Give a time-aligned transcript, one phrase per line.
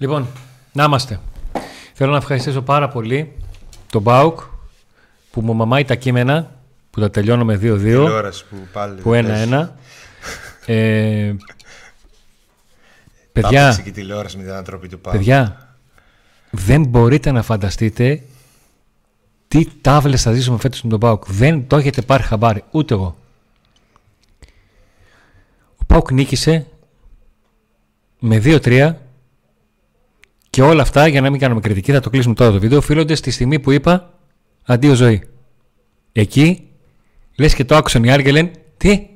[0.00, 0.26] Λοιπόν,
[0.72, 1.20] να είμαστε.
[1.94, 3.32] Θέλω να ευχαριστήσω πάρα πολύ
[3.90, 4.40] τον Μπάουκ
[5.30, 6.50] που μου μαμάει τα κείμενα
[6.90, 7.58] που τα τελειώνω με 2-2.
[7.58, 9.00] Τηλεόραση που πάλι.
[9.00, 9.68] Που 1-1.
[10.66, 11.34] Ε,
[13.32, 15.12] Παιδιά, παιδιά, και η τηλεόραση με την ανατροπή του Πάου.
[15.12, 15.68] παιδιά,
[16.50, 18.22] δεν μπορείτε να φανταστείτε
[19.48, 21.24] τι τάβλες θα ζήσουμε φέτος με τον Πάουκ.
[21.26, 23.16] Δεν το έχετε πάρει χαμπάρι, ούτε εγώ.
[25.76, 26.66] Ο Πάουκ νίκησε
[28.18, 28.92] με 2-3
[30.50, 33.14] και όλα αυτά, για να μην κάνουμε κριτική, θα το κλείσουμε τώρα το βίντεο, οφείλονται
[33.14, 34.18] στη στιγμή που είπα
[34.62, 35.22] αντίο ζωή.
[36.12, 36.68] Εκεί,
[37.36, 39.06] λες και το άκουσαν οι άλλοι και λένε τι,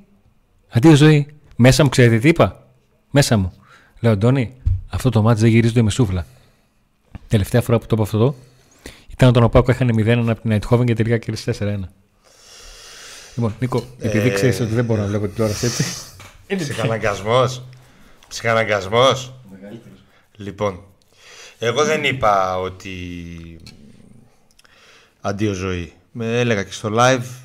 [0.68, 1.26] αντίο ζωή.
[1.56, 2.66] Μέσα μου ξέρετε τι είπα,
[3.10, 3.52] μέσα μου.
[4.00, 4.54] Λέω Αντώνη,
[4.88, 6.26] αυτό το μάτς δεν γυρίζεται με σούβλα.
[7.28, 8.34] Τελευταία φορά που το είπα αυτό εδώ,
[9.08, 11.88] ήταν όταν ο Πάκο έχανε 0 από την Αιτχόβεν και τελικά κέρδισε 4-1.
[13.34, 15.84] Λοιπόν, Νίκο, επειδή Ε, ξέρεις ότι δεν μπορώ να βλέπω τηλεόραση έτσι.
[16.56, 17.62] Ψυχαναγκασμός.
[18.28, 19.34] Ψυχαναγκασμός.
[20.36, 20.80] Λοιπόν,
[21.58, 22.86] εγώ δεν είπα ότι
[25.20, 25.92] αντίο ζωή.
[26.12, 27.44] Με έλεγα και στο live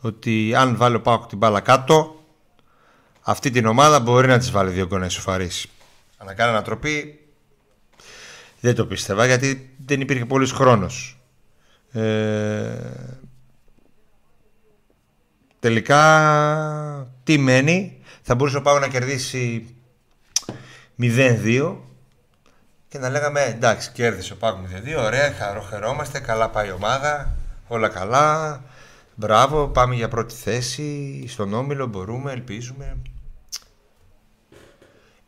[0.00, 2.24] ότι αν βάλει ο Πάοκ την μπάλα κάτω,
[3.20, 5.68] αυτή την ομάδα μπορεί να της βάλει δύο γκολ να ισοφαρίσει.
[6.16, 7.20] Αν να κάνει ανατροπή,
[8.60, 11.20] δεν το πίστευα γιατί δεν υπήρχε πολύς χρόνος.
[11.92, 12.76] Ε,
[15.58, 16.02] τελικά,
[17.24, 19.74] τι μένει, θα μπορούσε ο Πάοκ να κερδίσει
[21.00, 21.76] 0-2
[22.92, 24.60] και να λέγαμε εντάξει, κέρδισε ο Πάκου
[24.98, 27.36] 0-2, ωραία, χαρό, χαιρόμαστε, καλά πάει η ομάδα,
[27.68, 28.60] όλα καλά.
[29.14, 31.24] Μπράβο, πάμε για πρώτη θέση.
[31.28, 32.96] Στον όμιλο μπορούμε, ελπίζουμε.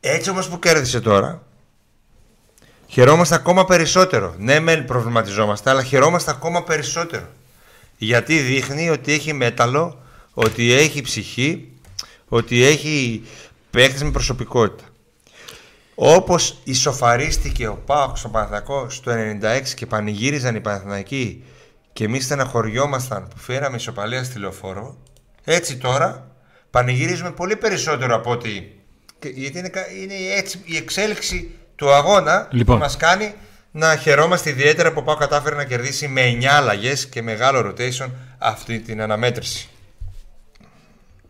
[0.01, 1.43] Έτσι όμως που κέρδισε τώρα,
[2.87, 4.35] χαιρόμαστε ακόμα περισσότερο.
[4.39, 7.29] Ναι, μεν προβληματιζόμαστε, αλλά χαιρόμαστε ακόμα περισσότερο.
[7.97, 10.03] Γιατί δείχνει ότι έχει μέταλλο,
[10.35, 11.73] ότι έχει ψυχή,
[12.29, 13.25] ότι έχει
[13.71, 14.89] παίκτες με προσωπικότητα.
[15.95, 21.45] Όπως ισοφαρίστηκε ο Πάοκ στο Παναθηναϊκός στο 96 και πανηγύριζαν οι Παναθηναϊκοί
[21.93, 24.97] και εμείς στεναχωριόμασταν που φέραμε ισοπαλία στη λεωφόρο,
[25.45, 26.27] έτσι τώρα
[26.71, 28.81] πανηγυρίζουμε πολύ περισσότερο από ότι...
[29.19, 32.77] και- Γιατί είναι, κα- είναι έτσι η εξέλιξη του αγώνα Λοιπόν.
[32.77, 33.35] που μας κάνει
[33.71, 38.11] να χαιρόμαστε ιδιαίτερα που ο Πάοκ κατάφερε να κερδίσει με 9 αλλαγές και μεγάλο rotation
[38.39, 39.69] αυτή την αναμέτρηση.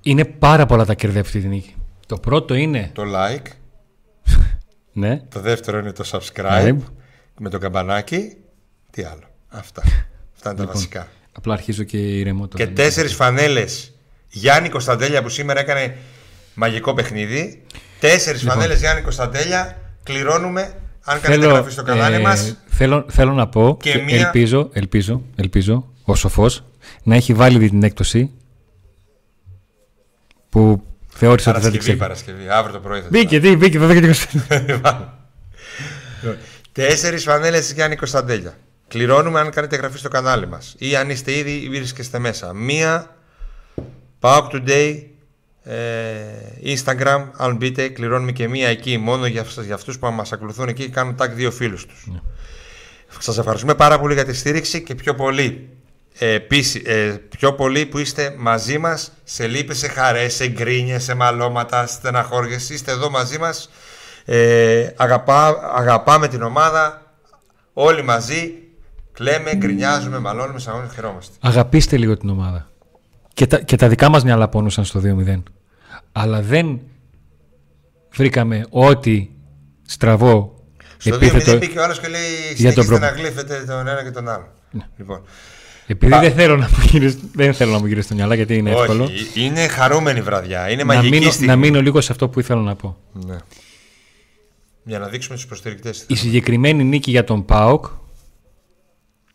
[0.03, 1.75] Είναι πάρα πολλά τα κερδί αυτή τη νίκη.
[2.07, 2.91] Το πρώτο είναι.
[2.95, 3.47] Το like,
[4.97, 6.77] Ναι, το δεύτερο είναι το subscribe Subscribe.
[7.39, 8.37] με το καμπανάκι.
[8.91, 9.29] Τι άλλο.
[9.49, 9.83] Αυτά.
[10.35, 11.09] Αυτά είναι τα βασικά.
[11.33, 12.65] απλά αρχίζω και ηρεμώ τώρα.
[12.65, 13.95] Και τέσσερις φανέλες
[14.29, 15.97] Γιάννη Κωνσταντέλια που σήμερα έκανε
[16.55, 17.63] μαγικό παιχνίδι.
[18.01, 18.57] Τέσσερις Λοιπόν.
[18.57, 19.79] φανέλες Γιάννη Κωνσταντέλια.
[20.03, 20.75] Κληρώνουμε.
[21.05, 22.57] Αν κάνετε εγγραφή στο κανάλι ε, μας.
[22.67, 26.65] θέλω, θέλω να πω Και και μία- ελπίζω, ελπίζω, ελπίζω ο σοφός
[27.03, 28.31] να έχει βάλει την έκπτωση
[30.49, 30.83] που
[31.15, 31.97] θεώρησε ότι θα την Παρασκευή, ξέρει.
[31.97, 32.49] Παρασκευή.
[32.49, 34.15] Αύριο το πρωί θα Μπήκε, τι, μπήκε, θα δει
[36.73, 38.57] Τέσσερις φανέλες Γιάννη Κωνσταντέλια.
[38.89, 40.75] Κληρώνουμε αν κάνετε εγγραφή στο κανάλι μας.
[40.79, 42.53] Ή αν είστε ήδη ή βρίσκεστε μέσα.
[42.55, 43.17] Μία
[44.21, 45.03] Pauk Today
[45.63, 45.77] ε,
[46.65, 50.69] Instagram, αν μπείτε, κληρώνουμε και μία εκεί μόνο για, αυτούς- για αυτούς που μας ακολουθούν
[50.69, 52.07] εκεί και κάνουν tag δύο φίλους τους.
[52.13, 52.19] Ναι.
[53.19, 55.84] Σας ευχαριστούμε πάρα πολύ για τη στήριξη και πιο πολύ ε,
[56.19, 61.15] επίση, ε, πιο πολύ που είστε μαζί μας σε λύπες, σε χαρές, σε γκρίνιες, σε
[61.15, 62.71] μαλώματα, στεναχώριες.
[62.71, 63.71] Είστε εδώ μαζί μας.
[64.25, 67.03] Ε, αγαπά, αγαπάμε την ομάδα.
[67.73, 68.53] Όλοι μαζί
[69.13, 71.35] κλαίμε, γκρινιάζουμε, μαλώνουμε, σαν χαιρόμαστε.
[71.41, 72.69] Αγαπήστε λίγο την ομάδα.
[73.35, 75.43] Και τα, και τα δικά μας μυαλά πόνουσαν στο 2-0.
[76.13, 76.81] Αλλά δεν
[78.13, 79.29] βρήκαμε ό,τι
[79.87, 80.65] στραβό
[80.97, 81.59] Στο 2-0 επίθετο.
[81.59, 82.21] μπήκε ο άλλος και λέει:
[82.55, 84.49] για τον Συνεχίστε προ- να γλύφετε τον ένα και τον άλλο.
[84.97, 85.23] Λοιπόν,
[85.87, 88.71] Επειδή δεν θέλω, να μου γυρίσει, δεν θέλω να μου γυρίσεις το μυαλά γιατί είναι
[88.71, 89.05] εύκολο.
[89.05, 90.71] όχι, είναι χαρούμενη βραδιά.
[90.71, 91.47] Είναι Να μαγική μείνω, στιγμή.
[91.47, 92.97] να μείνω λίγο σε αυτό που ήθελα να πω.
[93.27, 93.37] Ναι.
[94.85, 95.93] Για να δείξουμε στους προστηρικτέ.
[96.07, 97.87] Η συγκεκριμένη νίκη για τον ΠΑΟΚ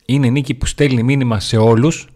[0.05, 2.07] είναι νίκη που στέλνει μήνυμα σε όλους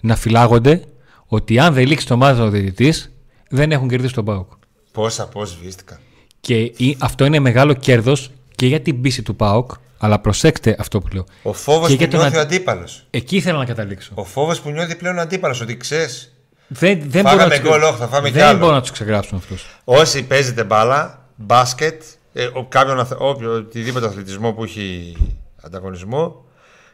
[0.00, 0.82] να φυλάγονται
[1.26, 3.12] ότι αν δεν λήξει το μάθημα ο διαιτητής
[3.50, 4.50] δεν έχουν κερδίσει τον ΠΑΟΚ.
[4.92, 5.98] Πόσα πώς σβήστηκαν.
[6.40, 11.00] Και η- αυτό είναι μεγάλο κέρδος και για την πίση του ΠΑΟΚ αλλά προσέξτε αυτό
[11.00, 11.24] που λέω.
[11.42, 13.06] Ο φόβος Και που για τον νιώθει ο αντι- αντίπαλος.
[13.10, 14.10] Εκεί ήθελα να καταλήξω.
[14.14, 15.60] Ο φόβος που νιώθει πλέον ο αντίπαλος.
[15.60, 16.30] Ότι ξέρεις,
[16.68, 18.58] Δεν, δεν Φάγαμε μπορώ να τους- γκολ, όχι, θα φάμε κι δεν άλλο.
[18.58, 19.66] μπορώ να τους ξεγράψουν αυτούς.
[19.84, 22.02] όσοι παίζετε μπάλα, μπάσκετ,
[22.32, 25.16] ε, ο, κάποιον, αθ- όποιο, οτιδήποτε αθλητισμό που έχει
[25.62, 26.44] ανταγωνισμό,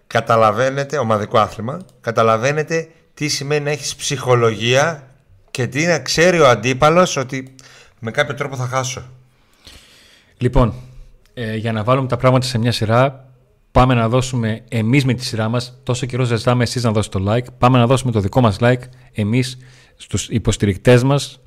[0.06, 5.06] καταλαβαίνετε, ομαδικό άθλημα, καταλαβαίνετε τι σημαίνει να έχεις ψυχολογία
[5.50, 7.54] και τι να ξέρει ο αντίπαλος ότι
[7.98, 9.02] με κάποιο τρόπο θα χάσω.
[10.38, 10.74] Λοιπόν,
[11.34, 13.28] ε, για να βάλουμε τα πράγματα σε μια σειρά,
[13.72, 15.80] πάμε να δώσουμε εμείς με τη σειρά μας.
[15.82, 17.44] Τόσο καιρό ζητάμε εσείς να δώσετε το like.
[17.58, 18.82] Πάμε να δώσουμε το δικό μας like
[19.12, 19.58] εμείς
[19.96, 21.40] στους υποστηρικτές μας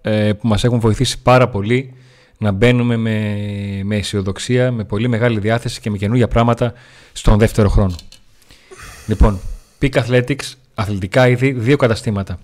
[0.00, 1.94] ε, που μας έχουν βοηθήσει πάρα πολύ
[2.38, 3.36] να μπαίνουμε με,
[3.84, 6.72] με αισιοδοξία, με πολύ μεγάλη διάθεση και με καινούργια πράγματα
[7.12, 7.94] στον δεύτερο χρόνο.
[9.06, 9.40] Λοιπόν,
[9.80, 12.38] Peak Athletics, αθλητικά είδη, δύο καταστήματα.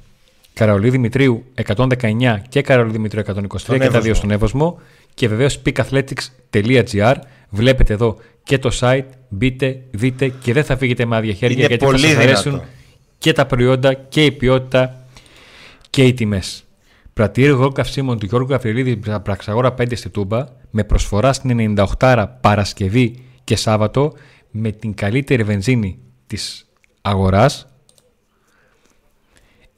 [0.53, 4.01] Καραολί Δημητρίου 119 και Καραολί Δημητρίου 123 και τα Εύωσμο.
[4.01, 4.79] δύο στον Εύωσμο.
[5.17, 7.15] Και βεβαίως peakathletics.gr.
[7.51, 9.05] Βλέπετε εδώ και το site.
[9.29, 12.53] Μπείτε, δείτε και δεν θα φύγετε με άδεια χέρια Είναι γιατί πολύ θα σας αρέσουν
[12.53, 12.69] δυνατό.
[13.19, 15.07] και τα προϊόντα και η ποιότητα
[15.91, 16.65] και οι τιμές.
[17.13, 23.25] Πρατήριο εγώ καυσίμων του Γιώργου Γαβριλίδη Πραξαγόρα 5 στη Τούμπα με προσφορά στην 98 Παρασκευή
[23.45, 24.13] και Σάββατο
[24.51, 26.67] με την καλύτερη βενζίνη της
[27.03, 27.67] αγοράς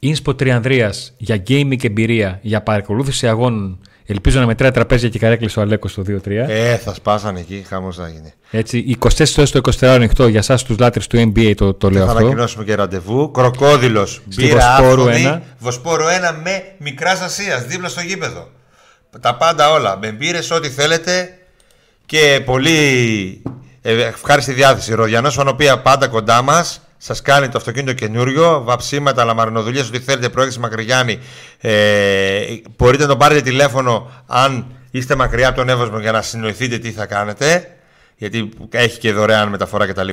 [0.00, 3.80] Ίνσπο Τριανδρίας για gaming και εμπειρία, για παρακολούθηση αγώνων.
[4.10, 6.30] Ελπίζω να μετράει τραπέζια και καρέκλες ο Αλέκος στο 2-3.
[6.48, 8.32] Ε, θα σπάσανε εκεί, χαμός θα γίνει.
[8.50, 12.04] Έτσι, 24 ώρες το 24 ανοιχτό για εσάς τους λάτρες του NBA το, το λέω
[12.04, 12.22] θα αυτό.
[12.22, 13.30] ανακοινώσουμε και ραντεβού.
[13.30, 14.22] Κροκόδηλος.
[14.28, 15.42] Στη Μπύρα Βοσπόρου άφθονη, ένα.
[15.58, 16.06] Βοσπόρου 1
[16.42, 18.50] με μικράς Ασίας, δίπλα στο γήπεδο.
[19.20, 19.98] Τα πάντα όλα.
[19.98, 21.38] Με μπύρες, ό,τι θέλετε.
[22.06, 23.42] Και πολύ
[23.82, 24.94] ε, ευχάριστη διάθεση.
[24.94, 26.87] Ροδιανό Φανοπία πάντα κοντά μας.
[26.98, 28.62] Σας κάνει το αυτοκίνητο καινούριο.
[28.64, 30.28] Βαψίματα, λαμαρινοδουλειές, ό,τι θέλετε.
[30.28, 31.18] Προέξι Μακρυγιάννη.
[31.60, 32.40] Ε,
[32.76, 36.90] μπορείτε να τον πάρετε τηλέφωνο αν είστε μακριά από τον Εύωσμο για να συνοηθείτε τι
[36.90, 37.72] θα κάνετε.
[38.16, 40.08] Γιατί έχει και δωρεάν μεταφορά κτλ.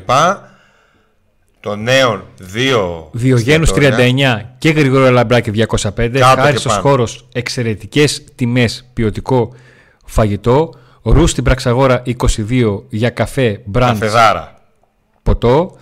[1.59, 4.45] Το νέο δύο Διογένους εστιατόρια.
[4.45, 6.09] 39 και Γρηγόρο Λαμπράκη 205.
[6.13, 6.81] και Χάριστος πάνω.
[6.81, 9.53] χώρος, εξαιρετικές τιμές, ποιοτικό
[10.05, 10.73] φαγητό.
[11.03, 14.61] Ρου στην Πραξαγόρα 22 για καφέ, μπραντς, Καφεδάρα.
[15.23, 15.77] ποτό.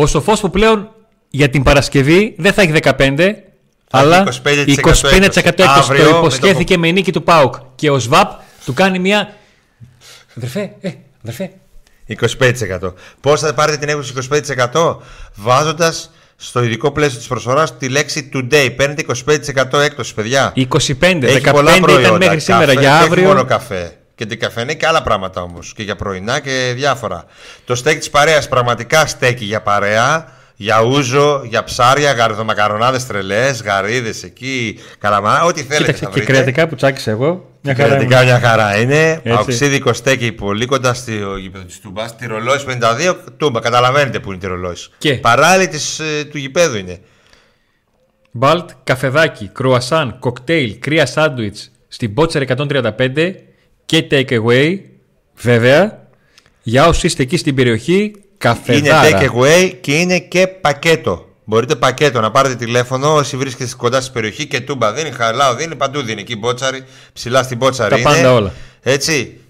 [0.00, 0.88] Ο Σοφός που πλέον
[1.30, 4.92] για την Παρασκευή δεν θα έχει 15, Θα αλλά έχει 25% 25%
[5.34, 5.62] έκπτωση.
[5.66, 7.54] Αύριο Το με υποσχέθηκε με, νίκη του ΠΑΟΚ.
[7.74, 8.32] Και ο ΣΒΑΠ
[8.64, 9.36] του κάνει μια...
[10.36, 10.90] Αδερφέ, ε,
[11.22, 11.50] αδερφέ,
[12.80, 12.92] 25%.
[13.20, 14.12] Πώς θα πάρετε την έκπτωση
[14.72, 14.96] 25%?
[15.34, 18.72] Βάζοντας στο ειδικό πλαίσιο της προσφοράς τη λέξη today.
[18.76, 19.04] Παίρνετε
[19.72, 20.52] 25% έκπτωση, παιδιά.
[20.56, 22.00] 25, Έχει 15 πολλά προϊόντα.
[22.00, 23.22] ήταν μέχρι σήμερα Καφέ, για δεν αύριο.
[23.24, 23.96] Έχει μόνο καφέ.
[24.18, 25.72] Και την καφέ και άλλα πράγματα όμως.
[25.76, 27.24] Και για πρωινά και διάφορα.
[27.64, 30.32] Το στέκι της παρέας πραγματικά στέκει για παρέα.
[30.56, 35.76] Για ούζο, για ψάρια, γαρδομακαρονάδε τρελές, γαρίδες εκεί, καλαμά, ό,τι θέλετε.
[35.78, 36.32] Κοίταξε θα και βρείτε.
[36.32, 37.50] κρεατικά που τσάκισα εγώ.
[37.62, 38.26] Μια χαρά Κρεατικά ήμουν.
[38.30, 39.10] μια χαρά είναι.
[39.10, 39.30] Έτσι.
[39.30, 42.16] Αοξίδικο στέκει πολύ κοντά στο γήπεδο της Τούμπας.
[42.16, 43.60] Τη ρολόι 52 Τούμπα.
[43.60, 44.74] Καταλαβαίνετε που είναι τη ρολόι.
[44.98, 45.14] Και.
[45.14, 47.00] Παράλληλη της, ε, του γηπέδου είναι.
[48.30, 53.47] Μπαλτ, καφεδάκι, κρουασάν, κοκτέιλ, κρύα σάντουιτς στην Μπότσερ 135
[53.88, 54.78] και take away.
[55.36, 56.06] Βέβαια,
[56.62, 59.20] για όσοι είστε εκεί στην περιοχή, Είναι καφεδάρα.
[59.20, 61.28] take away και είναι και πακέτο.
[61.44, 65.74] Μπορείτε πακέτο να πάρετε τηλέφωνο όσοι βρίσκεστε κοντά στην περιοχή και τούμπα δίνει, χαλάω δίνει,
[65.76, 66.20] παντού δίνει.
[66.20, 67.90] Εκεί μπότσαρη, ψηλά στην μπότσαρη.
[67.90, 68.08] Τα είναι.
[68.10, 68.52] πάντα όλα.
[68.82, 69.40] Έτσι.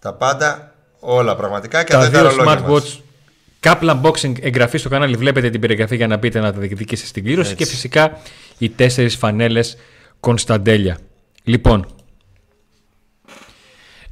[0.00, 2.82] Τα πάντα όλα πραγματικά και Τα αυτά είναι δύο τα ρολόγια μας.
[2.82, 2.98] smartwatch.
[3.62, 5.16] Couple unboxing εγγραφή στο κανάλι.
[5.16, 7.50] Βλέπετε την περιγραφή για να μπείτε να τα διεκδικήσετε στην κλήρωση.
[7.50, 7.64] Έτσι.
[7.64, 8.18] Και φυσικά
[8.58, 9.76] οι τέσσερις φανέλες
[10.20, 10.98] Κωνσταντέλια.
[11.44, 11.86] Λοιπόν.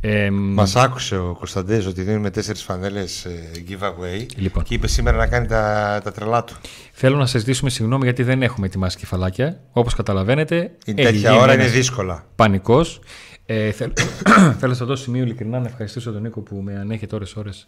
[0.01, 3.27] Εμ, Μας άκουσε ο Κωνσταντέζ ότι δίνουμε τέσσερις φανέλες
[3.69, 4.63] giveaway Λοιπόν.
[4.65, 6.57] και είπε σήμερα να κάνει τα, τα τρελά του.
[6.93, 9.61] Θέλω να σας ζητήσουμε συγγνώμη γιατί δεν έχουμε ετοιμάσει κεφαλάκια.
[9.73, 12.27] Όπως καταλαβαίνετε, Είναι έχει τέτοια γίνει ώρα ένας είναι δύσκολα.
[12.37, 13.01] πανικός.
[13.47, 13.99] Ε, θέλ-
[14.61, 17.67] θέλω σε αυτό το σημείο ειλικρινά να ευχαριστήσω τον Νίκο που με ανέχεται ώρες ώρες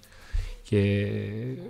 [0.63, 1.07] και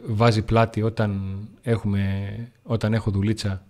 [0.07, 2.31] βάζει πλάτη όταν, έχουμε,
[2.63, 3.63] όταν έχω δουλίτσα.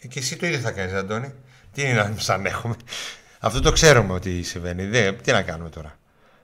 [0.00, 1.32] Ε, Και εσύ το ίδιο θα κάνεις, Αντώνη.
[1.72, 2.74] Τι είναι να σαν έχουμε.
[3.40, 4.84] Αυτό το ξέρουμε ότι συμβαίνει.
[4.84, 5.98] Δε, τι να κάνουμε τώρα.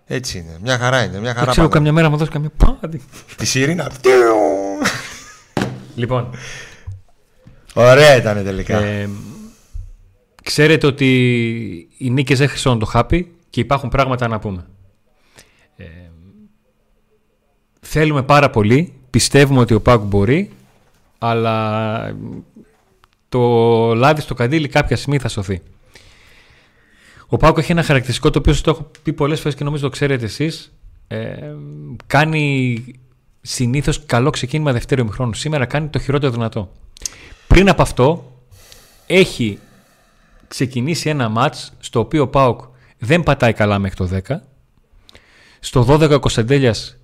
[0.06, 0.58] Έτσι είναι.
[0.62, 1.12] Μια χαρά είναι.
[1.12, 1.68] Μια Δεν χαρά ξέρω πάμε.
[1.68, 3.02] καμιά μέρα μου δώσει καμιά πάτη.
[3.36, 3.90] Τη Σιρήνα.
[5.94, 6.30] Λοιπόν,
[7.74, 8.78] Ωραία ήταν τελικά.
[8.78, 9.08] ε,
[10.42, 11.08] ξέρετε ότι
[11.98, 14.66] οι νίκες δεν χρυσώνουν το χάπι και υπάρχουν πράγματα να πούμε.
[15.76, 15.84] Ε,
[17.80, 20.50] θέλουμε πάρα πολύ, πιστεύουμε ότι ο Πάκ μπορεί,
[21.18, 22.16] αλλά
[23.28, 23.40] το
[23.94, 25.62] λάδι στο καντήλι κάποια στιγμή θα σωθεί.
[27.34, 29.82] Ο Πάκο έχει ένα χαρακτηριστικό το οποίο σας το έχω πει πολλές φορές και νομίζω
[29.82, 30.72] το ξέρετε εσείς.
[31.06, 31.34] Ε,
[32.06, 32.84] κάνει
[33.40, 35.34] συνήθως καλό ξεκίνημα δεύτερου ημιχρόνου.
[35.34, 36.70] Σήμερα κάνει το χειρότερο δυνατό.
[37.46, 38.32] Πριν από αυτό
[39.06, 39.58] έχει
[40.48, 42.60] ξεκινήσει ένα μάτς στο οποίο ο Πάοκ
[42.98, 44.36] δεν πατάει καλά μέχρι το 10.
[45.60, 46.96] Στο 12 ο Κωνσταντέλιας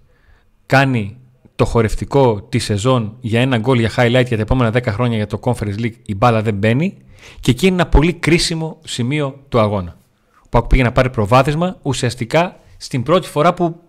[0.67, 1.17] κάνει
[1.57, 5.27] το χορευτικό της σεζόν για ένα γκολ για highlight για τα επόμενα 10 χρόνια για
[5.27, 6.97] το Conference League η μπάλα δεν μπαίνει
[7.41, 9.99] και εκεί είναι ένα πολύ κρίσιμο σημείο του αγώνα.
[10.51, 13.81] Ο Πάοκ πήγε να πάρει προβάδισμα ουσιαστικά στην πρώτη φορά που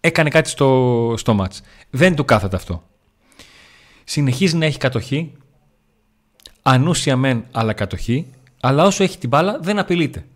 [0.00, 1.62] έκανε κάτι στο, στο μάτς.
[1.90, 2.82] Δεν του κάθεται αυτό.
[4.04, 5.32] Συνεχίζει να έχει κατοχή,
[6.62, 8.26] ανούσια μεν αλλά κατοχή,
[8.60, 10.26] αλλά όσο έχει την μπάλα δεν απειλείται.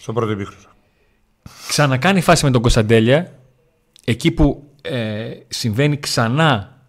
[0.00, 0.68] Στο πρώτο ημίχρονο.
[1.68, 3.38] Ξανακάνει φάση με τον Κωνσταντέλια,
[4.04, 6.80] εκεί που ε, συμβαίνει ξανά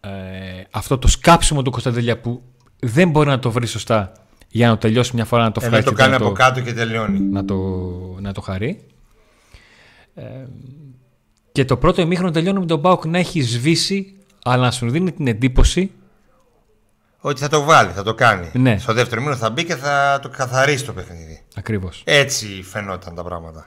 [0.00, 0.10] ε,
[0.70, 2.42] αυτό το σκάψιμο του Κωνσταντέλια που
[2.80, 4.12] δεν μπορεί να το βρει σωστά
[4.54, 6.32] για να το τελειώσει μια φορά να το Ενώ φάει το και κάνει να από
[6.32, 7.18] κάτω και τελειώνει.
[7.20, 7.54] να το,
[8.20, 8.86] να το χαρεί.
[10.14, 10.22] Ε,
[11.52, 15.12] και το πρώτο ημίχρονο τελειώνει με τον Πάουκ να έχει σβήσει, αλλά να σου δίνει
[15.12, 15.90] την εντύπωση
[17.20, 18.50] Ότι θα το βάλει, θα το κάνει.
[18.52, 18.78] Ναι.
[18.78, 21.42] Στο δεύτερο μήνο θα μπει και θα το καθαρίσει το παιχνίδι.
[21.54, 22.02] ακριβώς.
[22.04, 23.66] Έτσι φαινόταν τα πράγματα.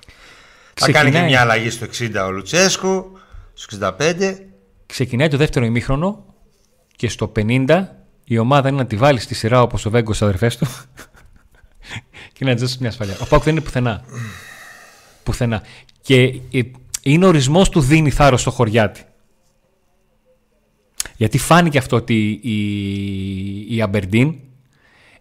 [0.74, 1.30] Θα κάνει και Ξεκινάει.
[1.30, 3.18] μια αλλαγή στο 60 ο Λουτσέσκου,
[3.54, 3.94] στο 65.
[4.86, 6.26] Ξεκινάει το δεύτερο ημίχρονο
[6.96, 7.97] και στο 50
[8.30, 10.68] η ομάδα είναι να τη βάλεις στη σειρά όπως ο Βέγκος αδερφές του
[12.34, 13.18] και να τζώσεις μια ασφαλιά.
[13.22, 14.04] Ο Πάουκ δεν είναι πουθενά.
[15.24, 15.64] πουθενά.
[16.02, 16.62] Και ε,
[17.02, 19.04] είναι ορισμός του δίνει θάρρος στο χωριάτι.
[21.16, 24.36] Γιατί φάνηκε αυτό ότι η, η Αμπερντίν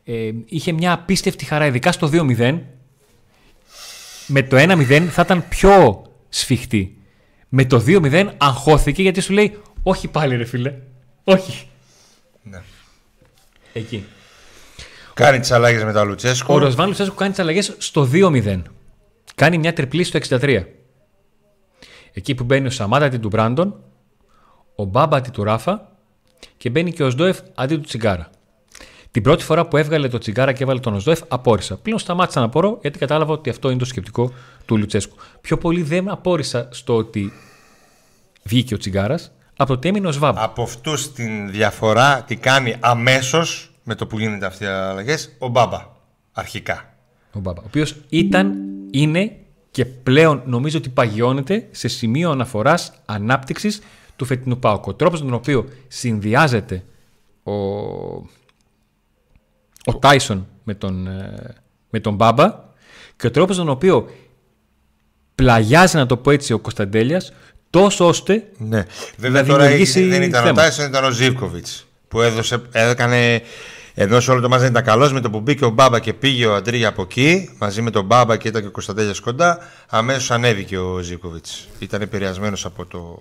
[0.05, 2.59] ε, είχε μια απίστευτη χαρά, ειδικά στο 2-0.
[4.27, 6.97] Με το 1-0 θα ήταν πιο σφιχτή.
[7.49, 10.75] Με το 2-0 αγχώθηκε γιατί σου λέει όχι πάλι ρε φίλε.
[11.25, 11.69] Όχι.
[12.43, 12.63] Ναι.
[13.77, 14.05] Εκεί.
[15.15, 16.55] Κάνει τις αλλαγές μετά ο Λουτσέσκου.
[16.55, 18.63] Ο Ροσβάν Λουτσέσκου κάνει τις αλλαγές στο 2-0.
[19.35, 20.65] Κάνει μια τριπλή στο 63.
[22.13, 23.81] Εκεί που μπαίνει ο Σαμάτα αντί του Μπράντον,
[24.77, 25.93] ο Μπάμπα αντί του Ράφα
[26.57, 28.31] και μπαίνει και ο Σντόεφ αντί του Τσιγκάρα.
[29.11, 31.77] Την πρώτη φορά που έβγαλε το Τσιγκάρα και έβαλε τον Οσδόεφ, απόρρισα.
[31.77, 34.33] Πλέον σταμάτησα να απορώ γιατί κατάλαβα ότι αυτό είναι το σκεπτικό
[34.67, 35.17] του Λουτσέσκου.
[35.41, 37.33] Πιο πολύ δεν απόρρισα στο ότι
[38.43, 40.37] βγήκε ο Τσιγκάρας από το ότι έμεινε ο Σβάμπ.
[40.39, 45.49] Από αυτούς την διαφορά τι κάνει αμέσως με το που γίνονται αυτοί οι αλλαγές ο
[45.49, 45.87] Μπάμπα.
[46.33, 46.95] Αρχικά.
[47.33, 47.61] Ο Μπάμπα.
[47.61, 48.55] Ο οποίος ήταν,
[48.91, 49.37] είναι
[49.71, 53.81] και πλέον νομίζω ότι παγιώνεται σε σημείο αναφοράς ανάπτυξης
[54.17, 54.87] του φετινού Πάουκ.
[54.87, 56.85] Ο τρόπος τον οποίο συνδυάζεται
[57.43, 57.53] ο,
[59.85, 61.55] ο Τάισον με τον, ε,
[61.91, 62.65] με τον Μπάμπα
[63.17, 64.09] και ο τρόπος τον οποίο
[65.35, 67.33] πλαγιάζει, να το πω έτσι, ο Κωνσταντέλιας,
[67.81, 68.85] τόσο ώστε Ναι.
[69.17, 70.63] Βέβαια Να τώρα δημιουργήσει δεν ήταν ο θέμα.
[70.63, 71.67] Τάισον, ήταν ο Ζήβκοβιτ.
[72.09, 73.43] Που έδωσε, έκανε.
[73.99, 76.13] Ενώ σε όλο το μάζι δεν ήταν καλός, με το που μπήκε ο Μπάμπα και
[76.13, 79.59] πήγε ο Αντρίγια από εκεί, μαζί με τον Μπάμπα και ήταν και ο Κωνσταντέλιας κοντά,
[79.89, 81.47] αμέσως ανέβηκε ο Ζήβκοβιτ.
[81.79, 83.21] Ήταν επηρεασμένος από το.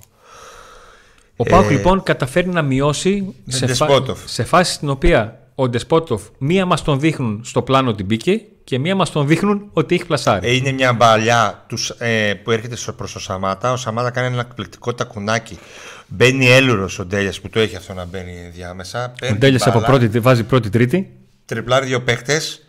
[1.35, 4.19] Ο Πάουκ λοιπόν καταφέρνει να μειώσει με σε, Ντεσπότοφ.
[4.25, 8.79] σε φάση στην οποία ο Ντεσπότοφ μία μας τον δείχνουν στο πλάνο ότι μπήκε και
[8.79, 10.47] μία μας τον δείχνουν ότι έχει πλασάρει.
[10.47, 13.71] Ε, είναι μια μπαλιά τους, ε, που έρχεται στο- προς το Σαμάτα.
[13.71, 15.59] Ο Σαμάτα κάνει ένα εκπληκτικό τακουνάκι.
[16.07, 19.05] Μπαίνει έλουρος ο Ντέλιας που το έχει αυτό να μπαίνει διάμεσα.
[19.05, 21.11] ο Παίρνει Ντέλιας την από μπάλα, πρώτη, βάζει πρώτη-τρίτη
[21.45, 22.59] Τριπλάρει δύο παίχτες.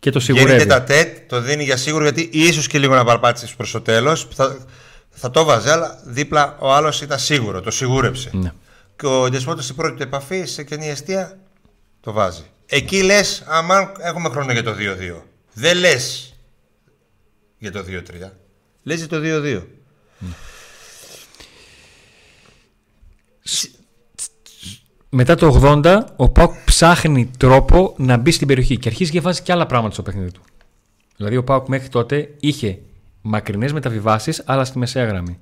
[0.00, 0.66] και το Γίνεται σιγουρεύει.
[0.68, 4.28] τα τέτ, το δίνει για σίγουρο γιατί ίσως και λίγο να παρπάτησες προς το τέλος.
[4.34, 4.56] Θα,
[5.10, 8.30] θα το βάζει, αλλά δίπλα ο άλλος ήταν σίγουρο, το σιγούρεψε.
[8.32, 8.52] Ναι.
[8.96, 11.38] Και ο Ντεσπότο στην πρώτη του επαφή, σε κενή αιστεία,
[12.04, 12.44] το βάζει.
[12.66, 15.22] Εκεί λες, άμα έχουμε χρόνο για το 2-2.
[15.52, 16.34] Δεν λες
[17.58, 18.30] για το 2-3.
[18.82, 19.62] Λες για το 2-2.
[25.08, 29.42] Μετά το 80 ο Πάουκ ψάχνει τρόπο να μπει στην περιοχή και αρχίζει και βάζει
[29.42, 30.42] και άλλα πράγματα στο παιχνίδι του.
[31.16, 32.78] Δηλαδή ο Πάουκ μέχρι τότε είχε
[33.20, 35.38] μακρινές μεταβιβάσεις αλλά στη μεσαία γραμμή.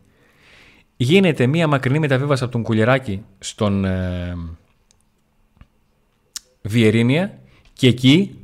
[0.97, 4.37] Γίνεται μία μακρινή μεταβίβαση από τον Κουλεράκη στον ε,
[6.63, 7.39] Βιερίνια
[7.73, 8.37] και εκεί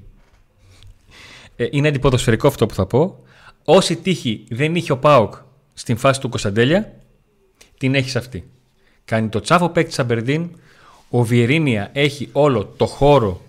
[1.57, 3.23] ε, είναι αντιποδοσφαιρικό αυτό που θα πω.
[3.65, 5.35] Όση τύχη δεν είχε ο Πάουκ
[5.75, 6.95] στην φάση του Κωνσταντέλια,
[7.79, 8.49] την έχει σε αυτή.
[9.05, 10.51] Κάνει το τσάφο παίκτη της Αμπερντίν.
[11.11, 13.41] Ο Βιερίνια έχει όλο το χώρο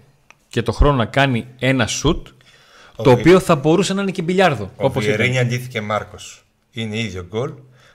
[0.47, 2.27] και το χρόνο να κάνει ένα σουτ,
[2.95, 4.63] το Βι- οποίο θα μπορούσε να είναι και μπιλιάρδο.
[4.63, 5.15] Ο όπως ήταν.
[5.15, 6.45] Βιερίνη αντίθηκε Μάρκος.
[6.71, 7.53] Είναι ίδιο γκολ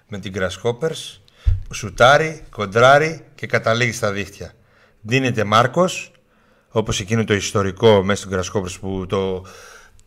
[0.08, 1.18] με την Grasshoppers
[1.68, 4.52] που σουτάρει, κοντράρει και καταλήγει στα δίχτυα.
[5.00, 6.12] Δίνεται Μάρκος,
[6.76, 9.46] όπως εκείνο το ιστορικό μέσα στην Grasshoppers που το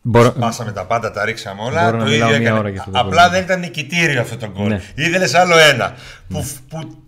[0.01, 0.31] Μπορώ...
[0.31, 1.83] Πάσαμε τα πάντα, τα ρίξαμε όλα.
[1.85, 2.59] Μπορώ να το μιλάω ίδιο μια έκανε.
[2.59, 3.31] ώρα για αυτό το Απλά γκολ.
[3.31, 4.67] δεν ήταν νικητήριο αυτό το γκολ.
[4.67, 4.81] Ναι.
[4.95, 5.95] Ήθελε άλλο ένα.
[6.29, 7.03] Που, που,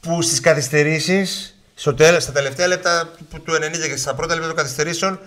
[0.00, 5.18] που στις καθυστερήσεις, στα τελευταία λεπτά του- του 90 και στα πρώτα λεπτά των καθυστερήσεων,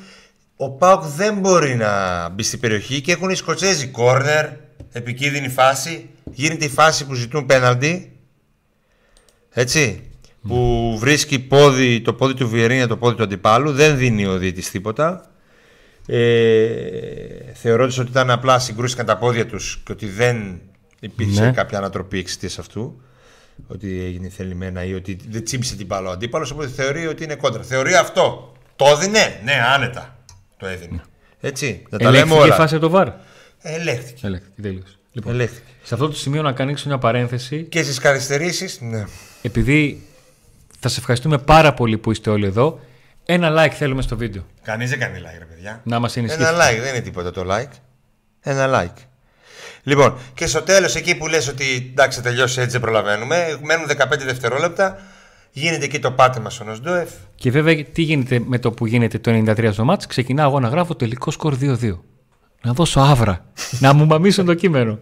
[0.58, 4.46] ο Πάουκ δεν μπορεί να μπει στην περιοχή και έχουν οι Σκοτσέζοι κόρνερ,
[4.92, 6.10] επικίνδυνη φάση.
[6.32, 8.12] Γίνεται η φάση που ζητούν πέναλτι.
[9.54, 10.08] Έτσι.
[10.48, 13.72] Που βρίσκει πόδι, το πόδι του Βιερίνια, το πόδι του αντιπάλου.
[13.72, 15.28] Δεν δίνει ο διαιτητής τίποτα.
[16.08, 20.60] Ε, θεωρώντας ότι ήταν απλά συγκρούστηκαν τα πόδια τους και ότι δεν
[21.00, 21.52] υπήρξε Ναι.
[21.52, 23.02] κάποια ανατροπή εξαιτίας αυτού.
[23.68, 27.36] Ότι έγινε θελημένα ή ότι δεν τσίμπησε την μπάλα ο αντίπαλος, οπότε θεωρεί ότι είναι
[27.36, 27.64] κόντρα.
[27.64, 28.54] Θεωρεί αυτό.
[28.76, 30.18] Το έδινε, ναι, άνετα
[30.58, 31.02] το έδινε.
[31.40, 32.56] Έτσι, να τα λέμε Ελέγχθηκε η όλα.
[32.56, 33.08] φάση από το βαρ.
[33.62, 34.28] Ελέγχθηκε.
[34.28, 34.98] Ελέγχθηκε, τελείως.
[35.12, 35.72] Λοιπόν, Ελέγχθηκε.
[35.84, 39.04] σε αυτό το σημείο να ανοίξω μια παρένθεση, Και στις καθυστερήσεις, ναι.
[39.42, 40.02] επειδή
[40.84, 42.80] θα σε ευχαριστούμε πάρα πολύ που είστε όλοι εδώ.
[43.26, 44.46] Ένα like θέλουμε στο βίντεο.
[44.64, 45.82] Κανείς δεν κάνει like, ρε παιδιά.
[45.84, 46.48] Να μας ενισχύσεις.
[46.48, 47.72] Ένα like, δεν είναι τίποτα το like.
[48.40, 49.02] Ένα like.
[49.84, 53.88] Λοιπόν, και στο τέλος, εκεί που λες ότι εντάξει, θα τελειώσει έτσι, δεν προλαβαίνουμε, μένουν
[53.88, 54.98] 15 δευτερόλεπτα.
[55.52, 57.10] Γίνεται εκεί το πάτημα στον Οσντόεφ.
[57.36, 60.68] Και βέβαια τι γίνεται με το που γίνεται το 93 στο μάτς; Ξεκινάω εγώ να
[60.68, 62.00] γράφω τελικό σκορ 2-2.
[62.62, 63.46] Να δώσω άβρα.
[63.80, 65.00] να μου μαμίσουν το κείμενο.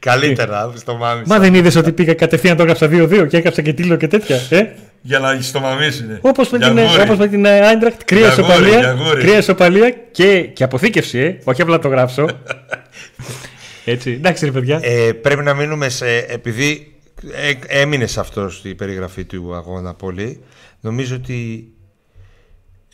[0.00, 1.22] Καλύτερα, στο μάμι.
[1.26, 4.36] Μα δεν είδες ότι πήγα κατευθείαν το έγραψα 2-2 και έγραψα και τίλο και τέτοια.
[4.50, 4.66] Ε;
[5.02, 6.18] Για να στο μαμίσουνε.
[6.22, 7.00] Όπως με, Για την, γούρι.
[7.00, 9.20] όπως με την ε, Eintracht, κρύα Για γούρι, ισοπαλία, για γούρι.
[9.20, 12.26] κρύα ισοπαλία και, και αποθήκευση, ε; όχι απλά το γράψω.
[13.84, 14.78] Έτσι, εντάξει ρε παιδιά.
[14.82, 16.16] Ε, πρέπει να μείνουμε σε.
[16.16, 16.94] Επειδή
[17.32, 20.40] ε, έμεινε σε αυτό στη περιγραφή του αγώνα πολύ,
[20.80, 21.68] νομίζω ότι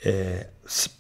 [0.03, 0.11] ε,
[0.65, 0.91] σ-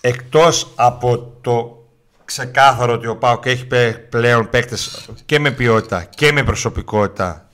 [0.00, 1.83] εκτός από το
[2.24, 7.48] ξεκάθαρο ότι ο ΠΑΟΚ έχει πε- πλέον παίκτες και με ποιότητα και με προσωπικότητα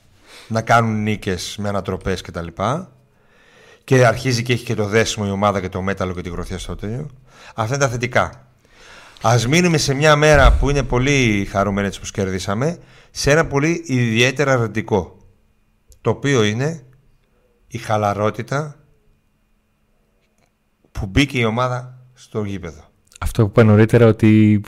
[0.47, 2.47] να κάνουν νίκες με ανατροπές κτλ.
[3.83, 6.57] Και αρχίζει και έχει και το δέσιμο η ομάδα και το μέταλλο και την γροθιά
[6.57, 7.09] στο τέλειο.
[7.55, 8.45] Αυτά είναι τα θετικά.
[9.21, 12.77] Α μείνουμε σε μια μέρα που είναι πολύ χαρούμενη έτσι που κερδίσαμε,
[13.11, 15.17] σε ένα πολύ ιδιαίτερα αρνητικό.
[16.01, 16.83] Το οποίο είναι
[17.67, 18.75] η χαλαρότητα
[20.91, 22.90] που μπήκε η ομάδα στο γήπεδο.
[23.23, 24.61] Αυτό που είπα νωρίτερα ότι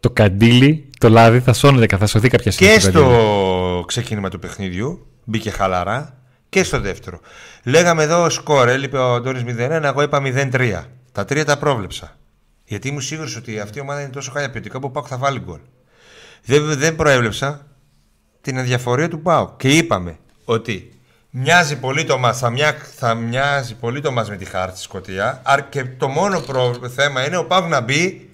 [0.00, 2.72] το καντήλι, το λάδι θα σώνεται καθώς θα σωθεί κάποια στιγμή.
[2.72, 3.14] Και το καντήλι.
[3.14, 7.20] στο ξεκίνημα του παιχνιδιού μπήκε χαλαρά και στο δεύτερο.
[7.64, 10.82] Λέγαμε εδώ σκορ, έλειπε ο Αντώνης 0-1, εγώ είπα 0-3.
[11.12, 12.16] Τα τρία τα πρόβλεψα.
[12.64, 15.16] Γιατί ήμουν σίγουρος ότι αυτή η ομάδα είναι τόσο χάλια ποιοτικά που ο Πάουκ θα
[15.16, 15.60] βάλει γκολ.
[16.44, 17.66] Δεν, δεν προέβλεψα
[18.40, 19.56] την αδιαφορία του ΠΑΟΚ.
[19.56, 20.97] Και είπαμε ότι
[21.30, 24.82] μοιάζει πολύ το ματς, θα, μιά, θα μοιάζει πολύ το ματς με τη Χαρτς στη
[24.82, 25.40] Σκωτία.
[25.44, 28.30] αρ- Και το μόνο προ- θέμα είναι ο ΠΑΟΚ να μπει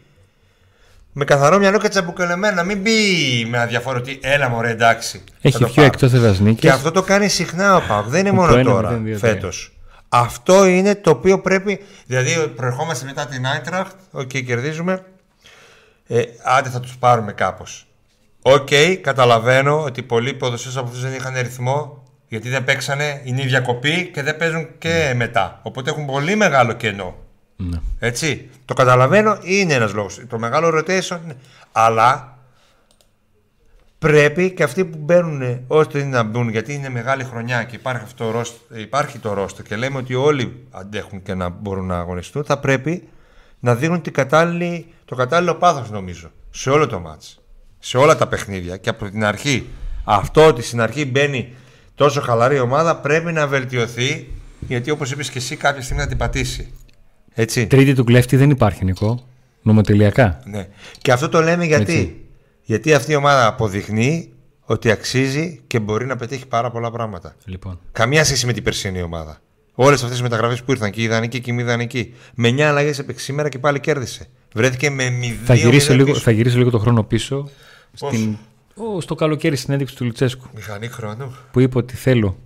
[1.12, 2.54] με καθαρό μυαλό και τσαμπουκαλεμένο.
[2.54, 3.00] Να μην μπει
[3.48, 5.18] με αδιαφορία ότι έλα μωρέ εντάξει.
[5.26, 5.86] θα Έχει το πιο πάρω».
[5.86, 6.72] εκτός έδρας Και νίκες.
[6.72, 8.06] αυτό το κάνει συχνά ο ΠΑΟΚ.
[8.06, 9.68] Δεν είναι Το μόνο ένα, τώρα, μηδέν, δύο, φέτος.
[10.08, 11.80] Αυτό είναι το οποίο πρέπει.
[12.06, 13.94] Δηλαδή, προερχόμαστε μετά την Άιντραχτ.
[14.10, 15.04] Οκ, κερδίζουμε.
[16.06, 17.86] Ε, άντε, θα τους πάρουμε κάπως.
[18.42, 18.68] Οκ,
[19.00, 22.02] καταλαβαίνω ότι πολλοί ποδοσφαιριστές από αυτούς δεν είχαν ρυθμό
[22.34, 25.60] γιατί δεν παίξανε, είναι η διακοπή και δεν παίζουν και μετά.
[25.62, 27.16] Οπότε έχουν πολύ μεγάλο κενό.
[27.56, 27.78] Ναι.
[27.98, 28.50] Έτσι.
[28.64, 30.20] Το καταλαβαίνω, είναι ένας λόγος.
[30.28, 31.18] Το μεγάλο rotation.
[31.26, 31.34] ναι.
[31.72, 32.38] Αλλά
[33.98, 38.02] πρέπει και αυτοί που μπαίνουν ώστε είναι να μπουν, γιατί είναι μεγάλη χρονιά και υπάρχει,
[38.04, 41.98] αυτό, το ρόσ- υπάρχει το ρόστερ και λέμε ότι όλοι αντέχουν και να μπορούν να
[41.98, 43.08] αγωνιστούν, θα πρέπει
[43.60, 47.38] να δίνουν την κατάλληλη, το κατάλληλο πάθος νομίζω σε όλο το μάτς.
[47.78, 49.68] Σε όλα τα παιχνίδια και από την αρχή.
[50.04, 51.54] Αυτό ότι στην αρχή μπαίνει
[51.94, 54.26] τόσο χαλαρή ομάδα πρέπει να βελτιωθεί
[54.60, 56.72] γιατί όπως είπες και εσύ κάποια στιγμή να την πατήσει.
[57.34, 57.66] Έτσι.
[57.66, 59.24] Τρίτη του κλέφτη δεν υπάρχει, Νικό.
[59.62, 60.40] Νομοτελειακά.
[60.44, 60.68] Ναι.
[61.02, 62.16] Και αυτό το λέμε γιατί; Έτσι.
[62.62, 67.34] Γιατί αυτή η ομάδα αποδεικνύει ότι αξίζει και μπορεί να πετύχει πάρα πολλά πράγματα.
[67.44, 67.80] Λοιπόν.
[67.92, 69.38] Καμία σχέση με την περσινή ομάδα.
[69.74, 72.14] Όλες αυτές οι μεταγραφές που ήρθαν και η ιδανική και η μη ιδανική.
[72.34, 74.26] Με 9 αλλαγές έπαιξε σήμερα και πάλι κέρδισε.
[74.54, 77.48] Βρέθηκε με 0 Θα γυρίσω, λίγο, θα γυρίσω λίγο το χρόνο πίσω.
[77.98, 78.36] Πώς; Στην,
[78.76, 80.46] Ω, στο καλοκαίρι συνέντευξη του Λουτσέσκου.
[80.54, 81.36] Μηχανή χρόνου.
[81.52, 82.38] Που είπε ότι θέλω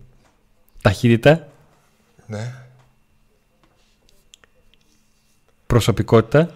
[0.82, 1.48] ταχύτητα,
[2.26, 2.54] Ναι.
[5.66, 6.50] προσωπικότητα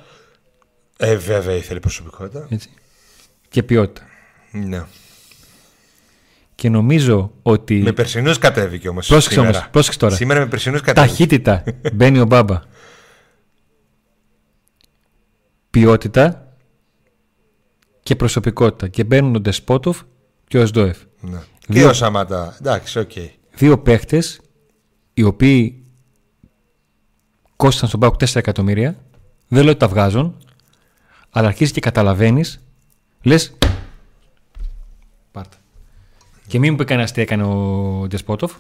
[0.97, 2.47] Ε, βέβαια ήθελε προσωπικότητα.
[2.51, 2.71] έτσι,
[3.49, 4.07] και ποιότητα.
[4.53, 4.85] Ναι.
[6.55, 9.07] Και νομίζω ότι Με περσινούς κατέβηκε όμως.
[9.09, 10.15] Πρόσεξε όμως, πρόσεξε τώρα.
[10.15, 11.13] Σήμερα με περσινούς κατέβηκε.
[11.13, 12.61] ταχύτητα μπαίνει ο Μπάμπα.
[15.71, 16.52] Ποιότητα
[18.03, 18.88] και προσωπικότητα.
[18.88, 20.01] Και μπαίνουν ο Ντεσπότοφ
[20.49, 20.99] και ο Οζντόεφ.
[21.21, 21.38] Ναι.
[21.59, 22.57] Και Δύο- ο Σαμάτα.
[22.61, 23.11] Εντάξει, οκ.
[23.55, 24.41] Δύο παίχτες
[25.15, 25.85] οι οποίοι
[27.57, 28.97] κόστησαν στον ΠΑΟΚ 4 εκατομμύρια.
[29.49, 30.37] Δεν λέω ότι τα βγάζουν,
[31.31, 32.65] αλλά αρχίζεις και καταλαβαίνεις,
[33.23, 33.53] λες.
[35.33, 35.57] Πάρτε.
[36.47, 38.53] Και μην μου πει κανένας τι έκανε ο Ντεσπότοφ.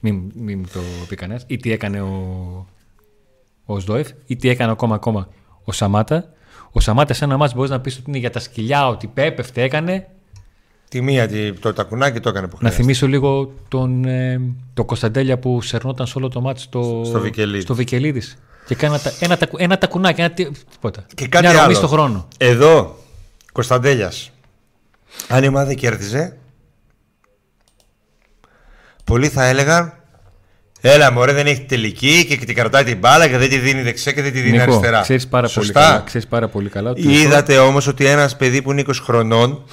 [0.00, 1.44] Μην, μην μου το πει κανένας.
[1.46, 2.66] Ή τι έκανε ο,
[3.64, 4.08] ο Σδόεφ.
[4.26, 5.28] Ή τι έκανε ακόμα ακόμα
[5.64, 6.32] ο Σαμάτα.
[6.72, 9.62] Ο Σαμάτα σε ένα μάτς μπορείς να πεις ότι είναι για τα σκυλιά, ότι πέπεφτε
[9.62, 10.06] έκανε.
[10.88, 12.82] Τη μία τη- το τακουνάκι το έκανε που Να χρειάζεται.
[12.82, 14.40] θυμίσω λίγο τον ε,
[14.74, 17.62] το Κωνσταντέλια που σερνόταν σε όλο το μάτι στο, Στο Βικελίδης.
[17.62, 18.36] στο Βικελίδης.
[18.66, 21.06] Και έκανε ένα, τα- ένα, τακου- ένα τακουνάκι, ένα, τι- τίποτα.
[21.14, 21.74] Και κάτι Μια ρομή άλλο.
[21.74, 22.28] στο χρόνο.
[22.38, 22.96] Εδώ,
[23.52, 24.30] Κωνσταντέλιας.
[25.28, 26.36] Αν η ομάδα κέρδιζε,
[29.04, 29.92] πολλοί θα έλεγαν
[30.80, 34.12] Έλα μωρέ δεν έχεις τελική και την κρατάει την μπάλα και δεν τη δίνει δεξιά
[34.12, 35.00] και δεν τη δίνει Νίκο, αριστερά.
[35.00, 35.80] ξέρεις πάρα, πολύ Σωστά.
[35.80, 39.64] καλά, ξέρεις πάρα πολύ καλά ότι Είδατε όμως ότι ένας παιδί που είναι 20 χρονών,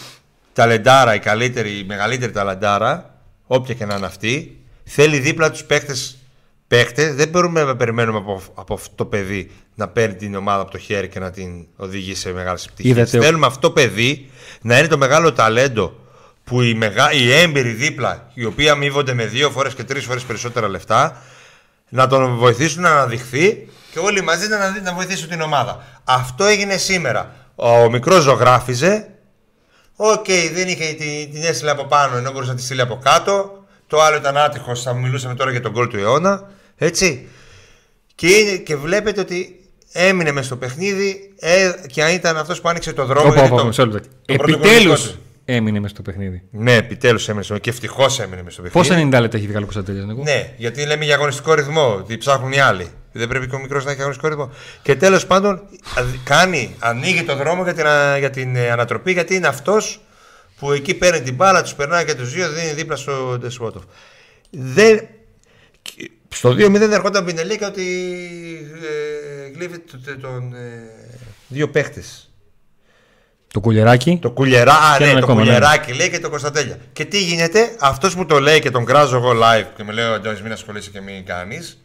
[0.54, 6.18] ταλεντάρα, η καλύτερη, η μεγαλύτερη ταλεντάρα, όποια και να είναι αυτή, θέλει δίπλα τους παίχτες,
[6.68, 7.16] παίχτες.
[7.16, 10.78] Δεν μπορούμε να περιμένουμε από, από αυτό το παιδί να παίρνει την ομάδα από το
[10.78, 12.96] χέρι και να την οδηγεί σε μεγάλες επιτυχίες.
[12.98, 14.30] Είδατε ο- Θέλουμε αυτό το παιδί
[14.62, 15.96] να είναι το μεγάλο ταλέντο
[16.44, 17.12] που οι, μεγα...
[17.12, 21.22] οι έμπειροι δίπλα, οι οποίοι αμείβονται με δύο φορές και τρεις φορές περισσότερα λεφτά,
[21.90, 25.84] να τον βοηθήσουν να αναδειχθεί και όλοι μαζί να, αναδει- να βοηθήσουν την ομάδα.
[26.04, 27.36] Αυτό έγινε σήμερα.
[27.56, 29.08] Ο μικρός ζωγράφιζε.
[29.96, 33.64] Οκ, δεν είχε την, την έστειλε από πάνω ενώ μπορούσε να τη στείλει από κάτω.
[33.88, 36.50] Το άλλο ήταν άτυχος, θα μιλούσαμε τώρα για τον γκολ του αιώνα.
[36.78, 37.28] Έτσι.
[38.16, 39.60] Και, είναι, και βλέπετε ότι
[39.92, 43.28] έμεινε μες στο παιχνίδι ε, και αν ήταν αυτός που άνοιξε το δρόμο.
[43.28, 44.08] Όπα, γιατί όπα, το- μισό λεπτό.
[44.26, 45.23] το πρώτο γκολ Επιτέλους δικό του.
[45.46, 46.44] Έμεινε μες στο παιχνίδι.
[46.52, 48.88] Ναι, επιτέλους έμεινε στο και ευτυχώς έμεινε μες στο παιχνίδι.
[48.88, 52.18] Πόσα 90 λεπτά έχει βγάλει ο Κωνσταντέλια, Νίκο; Ναι, γιατί λέμε για αγωνιστικό ρυθμό, ότι
[52.18, 52.88] ψάχνουν οι άλλοι.
[53.12, 54.52] Δεν πρέπει και ο μικρός να έχει αγωνιστικό ρυθμό.
[54.82, 55.54] Και τέλος πάντων
[55.96, 60.02] α- κάνει, ανοίγει το δρόμο για την, α- για την ε, ανατροπή, γιατί είναι αυτός
[60.60, 63.84] που εκεί παίρνει την μπάλα, τους περνάει και τους δύο, δίνει δίπλα στο Ντεσπότοφ.
[64.50, 65.08] Δεν...
[65.82, 67.84] και Στο 2-0 ερχόταν Πινελίκα ότι
[68.84, 70.90] ε, γλύφει το- το- τον ε,
[71.48, 72.33] δύο παίχτες.
[73.54, 74.18] Το κουλεράκι.
[74.22, 75.46] Το κουλερά, α, Και ναι, έναν το ακόμα, ναι.
[75.54, 76.78] κουλεράκι λέει και το Κωνσταντέλια.
[76.94, 80.06] Και τι γίνεται, αυτός που το λέει και τον κράζω εγώ live και με λέει
[80.06, 81.84] ο Αντώνης μην ασχολείσαι και μην κάνεις.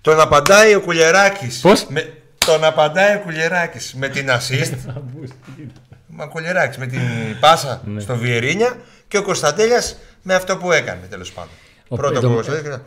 [0.00, 1.46] Τον απαντάει ο κουλεράκι.
[1.62, 4.72] Πώς; Με, τον απαντάει ο κουλεράκι με την assist.
[6.16, 7.00] Μα κουλεράκι με την
[7.40, 8.00] πάσα Ναι.
[8.00, 8.76] στο Βιερίνια
[9.08, 11.50] και ο Κωνσταντέλιας με αυτό που έκανε τέλος πάντων.
[11.88, 12.80] Ο- Πρώτο το- που ο Κωνσταντέλιας.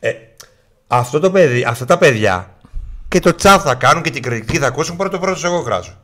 [0.00, 0.12] ε,
[0.86, 2.50] αυτό το παιδί, αυτά τα παιδιά
[3.08, 4.96] και το τσάφ θα κάνουν και την κριτική θα ακούσουν.
[4.96, 5.96] Πρώτο πρώτος εγώ κράζω.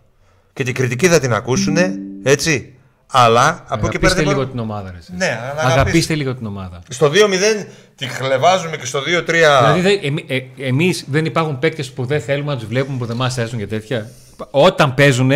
[0.55, 1.77] Και την κριτική θα την ακούσουν,
[2.23, 2.69] έτσι.
[3.17, 4.13] Αλλά από εκεί πέρα.
[4.13, 4.97] Αγαπήστε δεν λίγο μπορούν- την ομάδα, ρε.
[4.99, 5.15] εσείς.
[5.17, 6.15] Ναι, αλλά Αγαπήστε αγαπήστε.
[6.15, 6.81] λίγο την ομάδα.
[6.89, 9.59] Στο 2-0 τη χλεβάζουμε και στο 2-3.
[9.61, 13.07] Δηλαδή, δεν- εμεί- ε, εμείς δεν υπάρχουν παίκτες που δεν θέλουμε να τους βλέπουμε, που
[13.07, 14.11] δεν μας αρέσουν και τέτοια.
[14.51, 15.33] Όταν παίζουν,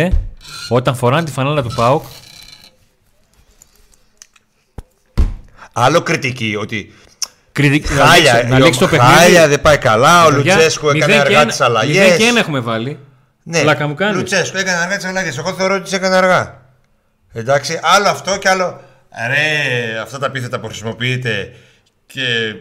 [0.69, 2.03] όταν φοράνε τη φανέλα του ΠΑΟΚ,
[5.73, 6.93] Άλλο κριτική ότι.
[7.51, 9.13] κριτική- να Χάλια, λήξει- να η λήξει το παιχνίδι.
[9.13, 10.25] Χάλια δεν πάει καλά.
[10.25, 11.97] Ο Παιδιά, Λουτσέσκου έκανε μηδέν και αργά ένα- τις αλλαγές.
[12.03, 12.97] μηδέν και ένα έχουμε βάλει.
[13.49, 14.15] Ναι, Πλάκα μου κάνεις.
[14.15, 15.37] Λουτσέσκου έκανε αργά τις αλλαγές.
[15.37, 16.61] Εγώ θεωρώ ότι τι έκανε αργά.
[17.33, 18.81] Εντάξει, άλλο αυτό και άλλο.
[19.27, 21.53] Ρε, αυτά τα επίθετα που χρησιμοποιείτε
[22.05, 22.55] και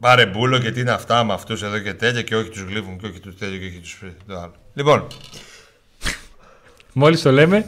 [0.00, 2.98] πάρε μπούλο και τι είναι αυτά με αυτούς εδώ και τέτοια και όχι τους γλύφουν
[2.98, 4.54] και όχι τους τέτοιο και όχι τους το άλλο.
[4.74, 5.06] Λοιπόν,
[6.92, 7.66] Μόλις το λέμε,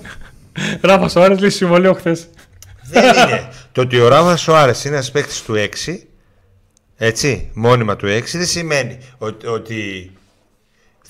[0.80, 2.28] Ράφα Σοάρε λέει συμβολέο χθες.
[2.82, 3.48] δεν είναι.
[3.72, 5.54] το ότι ο Ράβα Σοάρε είναι ένας παίκτης του
[5.86, 5.98] 6,
[6.96, 10.10] έτσι, μόνιμα του 6, δεν σημαίνει ότι, ότι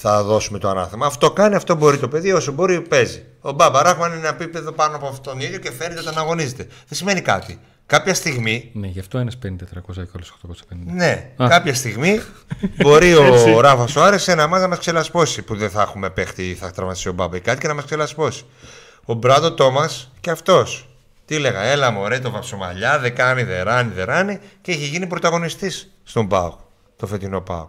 [0.00, 1.06] θα δώσουμε το ανάθεμα.
[1.06, 3.24] Αυτό κάνει, αυτό μπορεί το παιδί, όσο μπορεί παίζει.
[3.40, 6.62] Ο Μπάμπα Ράχμαν είναι ένα επίπεδο πάνω από αυτόν τον ίδιο και φαίνεται όταν αγωνίζεται.
[6.64, 7.58] Δεν σημαίνει κάτι.
[7.86, 10.76] Κάποια στιγμή, Ναι, γι' αυτό ένας παίρνει 400 και άλλος 850.
[10.84, 11.48] ναι, Α.
[11.48, 12.20] κάποια στιγμή
[12.76, 16.54] μπορεί ο Ράβα Σοάρε ένα μάτς να μας ξελασπώσει που δεν θα έχουμε παίχτη ή
[16.54, 18.44] θα τραυματιστεί ο Μπάμπα ή κάτι και να μας ξελασπώσει.
[19.04, 20.88] Ο Μπράντο Τόμας και αυτός.
[21.24, 25.06] Τι λέγα, έλα μωρέ το βαψομαλιά, δεν κάνει, δεν ράνει, δεν ράνει και έχει γίνει
[25.06, 26.56] πρωταγωνιστής στον Πάο,
[26.96, 27.68] το φετινό Πάο.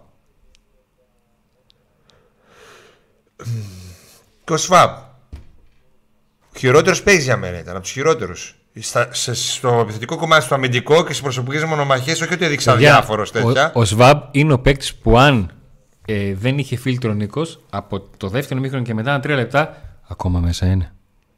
[4.44, 4.90] Και ο Σβάμπ.
[6.54, 8.54] Ο χειρότερος παίκτης για μένα ήταν, από τους χειρότερους.
[9.32, 13.72] Στο επιθετικό κομμάτι, στο αμυντικό και στις προσωπικές μονομαχίες, όχι ότι έδειξα Παιδιά, διάφορος τέτοια.
[13.74, 15.50] Ο, ο Σβάμπ είναι ο παίκτης που αν
[16.04, 19.76] ε, δεν είχε φίλτρο Νίκος, από το δεύτερο μήχρονο και μετά, τρία λεπτά,
[20.08, 20.92] ακόμα μέσα είναι.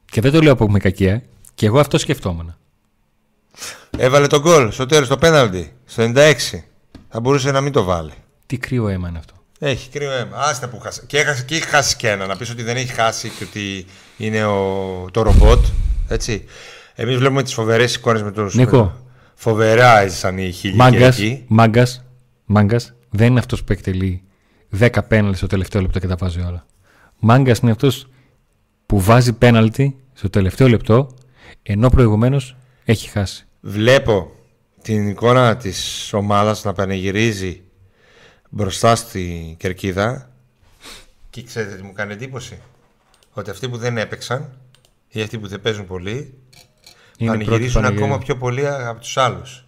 [0.04, 1.22] Και δεν το λέω από με κακία.
[1.54, 2.56] Και εγώ αυτό σκεφτόμουν.
[3.98, 6.34] Έβαλε τον γκολ στο τέλος, το πέναλτι, στο 96.
[7.08, 8.12] Θα μπορούσε να μην το βάλει.
[8.46, 9.34] Τι κρύο αίμα είναι αυτό.
[9.64, 10.36] Έχει κρύο αίμα.
[10.36, 11.02] Άστα που χάσει.
[11.06, 12.26] Και, έχασε, και έχει χάσει και ένα.
[12.26, 13.84] Να πεις ότι δεν έχει χάσει και ότι
[14.16, 15.64] είναι ο, το ρομπότ.
[16.08, 16.44] Έτσι.
[16.94, 18.50] Εμείς βλέπουμε τις φοβερές εικόνες με του.
[18.52, 19.06] Νίκο.
[19.34, 21.44] Φοβερά έζησαν οι χίλιοι και Μάγκας, εκεί.
[21.46, 22.04] μάγκας,
[22.44, 24.22] μάγκας, δεν είναι αυτός που εκτελεί
[24.78, 26.66] 10 πέναλτι στο τελευταίο λεπτό και τα βάζει όλα.
[27.18, 28.08] Μάγκας είναι αυτός
[28.86, 31.14] που βάζει πέναλτι στο τελευταίο λεπτό,
[31.62, 33.46] ενώ προηγουμένως έχει χάσει.
[33.60, 34.30] Βλέπω
[34.82, 37.62] την εικόνα της ομάδας να πανηγυρίζει
[38.54, 40.30] μπροστά στη κερκίδα.
[41.30, 42.58] Και ξέρετε τι μου κάνει εντύπωση;
[43.32, 44.52] Ότι αυτοί που δεν έπαιξαν
[45.08, 46.30] ή αυτοί που δεν παίζουν πολύ Είναι
[47.16, 48.04] η πρώτη πανηγυρίζουν πανηγυρία.
[48.06, 49.64] ακόμα πιο πολύ από τους άλλους.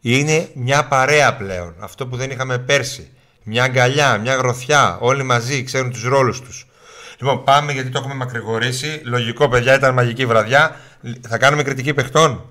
[0.00, 1.74] Είναι μια παρέα πλέον.
[1.80, 3.10] Αυτό που δεν είχαμε πέρσι.
[3.42, 4.98] Μια αγκαλιά, μια γροθιά.
[5.00, 6.66] Όλοι μαζί ξέρουν τους ρόλους τους.
[7.20, 9.00] Λοιπόν, πάμε γιατί το έχουμε μακρηγορήσει.
[9.04, 10.76] Λογικό, παιδιά, ήταν μαγική βραδιά.
[11.28, 12.44] Θα κάνουμε κριτική παιχτών;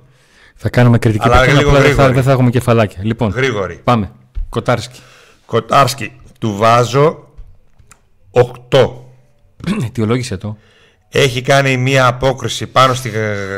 [0.55, 2.13] Θα κάνουμε κριτική Αλλά παιχνίδι, λίγο απλά δεν θα, γρήγορη.
[2.15, 3.03] δεν θα έχουμε κεφαλάκια.
[3.03, 3.81] Λοιπόν, Γρήγορη.
[3.83, 4.11] πάμε.
[4.55, 4.99] Κοτάρσκι.
[5.45, 7.27] Κοτάρσκι, του βάζω
[8.69, 8.89] 8.
[9.85, 10.57] Αιτιολόγησε το.
[11.09, 13.09] Έχει κάνει μία απόκριση πάνω στη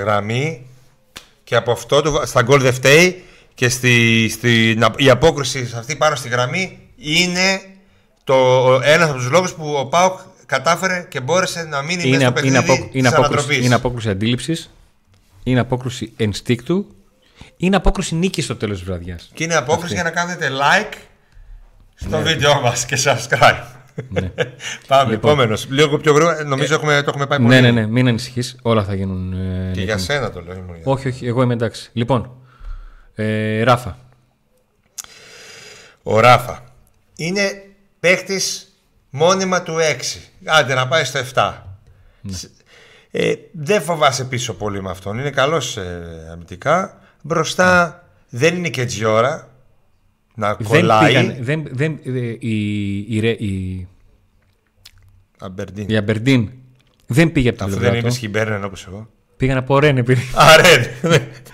[0.02, 0.66] γραμμή
[1.44, 5.68] και από αυτό του, βα- στα γκολ δεν φταίει και στη, στη, να- η απόκριση
[5.68, 7.62] σε αυτή πάνω στη γραμμή είναι
[8.24, 8.36] το,
[8.84, 12.24] ένας από τους λόγους που ο Πάουκ κατάφερε και μπόρεσε να μείνει μέσα Είναι, στο
[12.26, 13.66] είναι, παιχνίδι απο, της είναι, απόκρουση, ανατροπής.
[13.66, 14.70] είναι απόκρουση αντίληψης.
[15.44, 16.86] Είναι απόκρουση ενστίκτου.
[17.58, 19.30] Είναι απόκρουση νίκης στο τέλος της βραδιάς.
[19.34, 20.94] Και είναι απόκριση για να κάνετε like
[21.96, 23.64] στο βίντεο μας και subscribe.
[24.88, 25.14] Πάμε, Λοιπόν.
[25.14, 25.68] επόμενος.
[25.70, 27.50] Λίγο πιο γρήγορα, νομίζω έχουμε, το έχουμε πάει πολύ.
[27.50, 28.56] Ναι, ναι, ναι, μην ανησυχείς.
[28.62, 29.34] Όλα θα γίνουν.
[29.34, 29.38] Ε,
[29.74, 30.02] Και Νίκο για μου.
[30.02, 30.56] σένα το λέω.
[30.56, 31.90] ήμουν για- Όχι, όχι, εγώ είμαι εντάξει.
[31.94, 32.32] Λοιπόν,
[33.16, 33.98] ε, Ράφα.
[36.04, 36.64] Ο Ράφα
[37.16, 37.64] είναι
[38.00, 38.76] παίχτης
[39.10, 40.20] μόνιμα του 6.
[40.46, 41.78] Άντε να πάει στο 7.
[42.30, 42.50] Σ-
[43.12, 45.20] Ε, δεν φοβάσαι πίσω πολύ με αυτόν.
[45.20, 47.02] Είναι καλός ε, αμυντικά.
[47.28, 49.50] Μπροστά δεν είναι και έτσι η ώρα
[50.36, 51.06] να Δεν κολλάει.
[51.08, 53.88] πήγαν, δεν, δεν, ε, η, η, Ρε- η,
[55.40, 55.86] Αμπερντίν.
[55.90, 56.50] η Αμπερντίν
[57.08, 58.08] δεν πήγε από την Αφού πλευρά δεν του.
[58.10, 59.10] είπε Χιμπέρνεν όπως εγώ.
[59.38, 60.22] Πήγαν από Ρεν επειδή.
[60.36, 60.94] Α, ρε.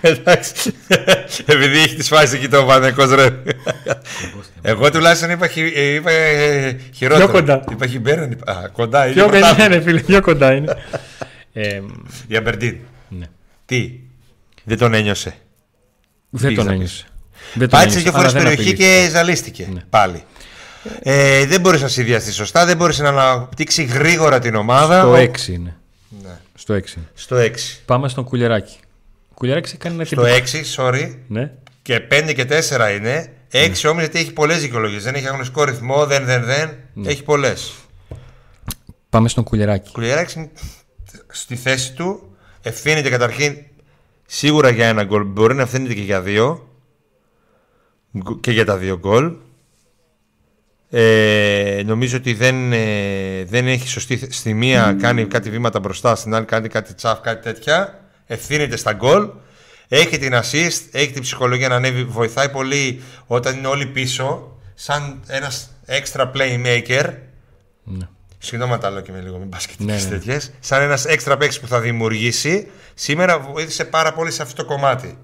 [0.00, 0.72] Εντάξει.
[1.46, 3.42] Επειδή έχει τη φάση εκεί το Πανεκός ρε.
[4.62, 7.26] Εγώ τουλάχιστον είπα, χει- είπα ε, χειρότερο.
[7.28, 7.64] Πιο κοντά.
[7.70, 8.30] Είπα Χιμπέρνεν.
[8.30, 9.14] είπα- Α, κοντά είναι.
[9.14, 9.54] Πιο πρωτάθλημα.
[9.64, 10.76] κοντά είναι, φίλε, πιο κοντά είναι.
[11.52, 11.80] ε,
[12.28, 12.76] Η Αμπερντίν.
[13.08, 13.26] ναι.
[13.66, 14.00] Τι;
[14.64, 15.34] Δεν τον ένιωσε.
[16.36, 17.04] Δεν Πήγες τον να ένιωσε.
[17.54, 19.04] Δεν τον Πάτησε ένιωσε, δύο φορέ αλλά δεν περιοχή απειλήθηκε.
[19.04, 19.80] και ζαλίστηκε Ναι.
[19.90, 20.24] πάλι.
[21.02, 25.00] Ε, δεν μπορούσε να συνδυαστείς σωστά, δεν μπορούσε να αναπτύξει γρήγορα την ομάδα.
[25.00, 25.76] Στο Ο- 6 είναι.
[26.22, 26.30] Ναι.
[26.54, 26.82] Στο 6.
[27.14, 27.50] Στο 6.
[27.84, 28.76] Πάμε στον Κουλεράκι.
[29.30, 30.26] Ο Κουλεράκι έκανε ένα Στο τύπο.
[30.34, 31.16] 6, sorry.
[31.28, 31.50] Ναι.
[31.82, 33.32] Και 5 και 4 είναι.
[33.52, 35.02] 6 όμως γιατί έχει πολλές δικαιολογίες.
[35.02, 36.70] Δεν έχει αγωνιστικό ρυθμό, δεν, δεν, δεν.
[36.94, 37.10] Ναι.
[37.10, 37.72] Έχει πολλές.
[39.10, 39.90] Πάμε στον Κουλεράκι.
[39.92, 40.50] Κουλιαράκη
[41.32, 43.56] στη θέση του ευθύνεται καταρχήν
[44.26, 45.24] σίγουρα για ένα γκολ.
[45.24, 46.68] Μπορεί να ευθύνεται και για δύο.
[48.18, 49.32] Γκ- Και για τα δύο γκολ.
[50.90, 54.16] Ε, νομίζω ότι δεν, ε, δεν έχει σωστή.
[54.16, 58.00] θε- Στη μία κάνει κάτι βήματα μπροστά, στην άλλη κάνει κάτι τσαφ, κάτι τέτοια.
[58.26, 59.28] Ευθύνεται στα γκολ.
[59.88, 62.04] Έχει την assist, έχει την ψυχολογία να ανέβει.
[62.04, 64.56] Βοηθάει πολύ όταν είναι όλοι πίσω.
[64.74, 67.14] Σαν ένας extra playmaker.
[67.84, 68.08] Ναι.
[68.44, 70.10] Συγγνώμη αν τα λέω και με λίγο, μην πας και Ναι, τις ναι.
[70.10, 70.52] τέτοιες.
[70.60, 75.18] Σαν ένας έξτρα παίκτης που θα δημιουργήσει, σήμερα βοήθησε πάρα πολύ σε αυτό το κομμάτι.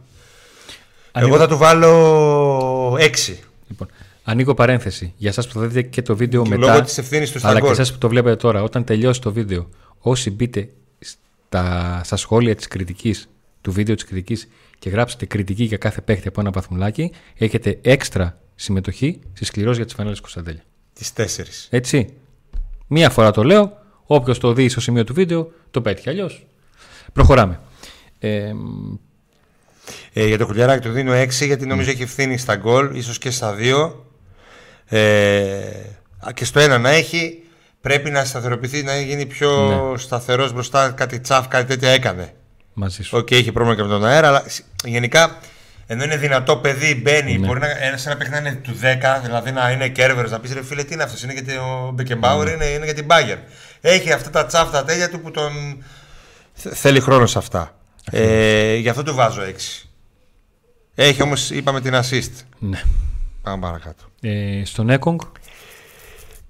[1.12, 3.36] Ανοίγω, Εγώ θα του βάλω 6.
[3.68, 3.88] λοιπόν,
[4.24, 5.12] ανοίγω παρένθεση.
[5.16, 6.66] Για εσάς που θα δείτε και το βίντεο μετά.
[6.66, 7.72] Λόγω της ευθύνης του στα αλλά και γκολ.
[7.74, 10.68] εσάς που το βλέπετε τώρα, όταν τελειώσει το βίντεο, όσοι μπείτε
[11.00, 13.28] στα, στα σχόλια της κριτικής,
[13.60, 18.38] του βίντεο της κριτικής και γράψετε κριτική για κάθε παίχτη από ένα βαθμουλάκι, έχετε έξτρα
[18.54, 20.62] συμμετοχή στη σκληρός για τις φανέλες Κωνσταντέλια.
[20.92, 21.66] Τις 4.
[21.70, 22.08] Έτσι.
[22.92, 23.78] Μία φορά το λέω.
[24.06, 26.10] Όποιος το δει στο σημείο του βίντεο, το πέτυχε.
[26.10, 26.46] Αλλιώς.
[27.12, 27.60] Προχωράμε.
[28.18, 28.52] Ε,
[30.12, 31.92] Ε, για τον Κουλιεράκη του δίνω 6 γιατί νομίζω Ναι.
[31.92, 34.04] έχει ευθύνη στα γκολ, ίσως και στα 2.
[34.86, 35.58] Ε,
[36.18, 37.42] α, και στο ένα να έχει,
[37.80, 39.50] πρέπει να σταθεροποιηθεί, να γίνει πιο
[39.92, 39.98] Ναι.
[39.98, 40.90] σταθερός μπροστά.
[40.90, 42.32] Κάτι τσαφ, κάτι τέτοια έκανε.
[42.72, 43.18] μαζί σου.
[43.18, 45.38] Οκ, έχει πρόβλημα και με τον αέρα, αλλά σ- γενικά
[45.92, 47.38] ενώ είναι δυνατό παιδί, μπαίνει.
[47.38, 47.46] Ναι.
[47.46, 50.52] Μπορεί να ένα, ένα παιχνίδι να είναι του 10, δηλαδή να είναι κέρβερος, να πεις
[50.52, 52.50] ρε φίλε, τι είναι αυτός, είναι γιατί ο Μπεκενμπάουερ, Ναι.
[52.50, 53.38] είναι, είναι για την Μπάγερν.
[53.80, 55.52] Έχει αυτά τα τσάφτα τέλεια του που τον.
[56.52, 57.74] Θε- Θέλει χρόνο σε αυτά.
[58.10, 59.88] Ε, γι' αυτό του βάζω 6.
[60.94, 62.30] Έχει όμως, είπαμε την assist.
[62.58, 62.82] Ναι.
[63.42, 64.04] Πάμε παρακάτω.
[64.20, 65.20] Ε, στον Έκογκ,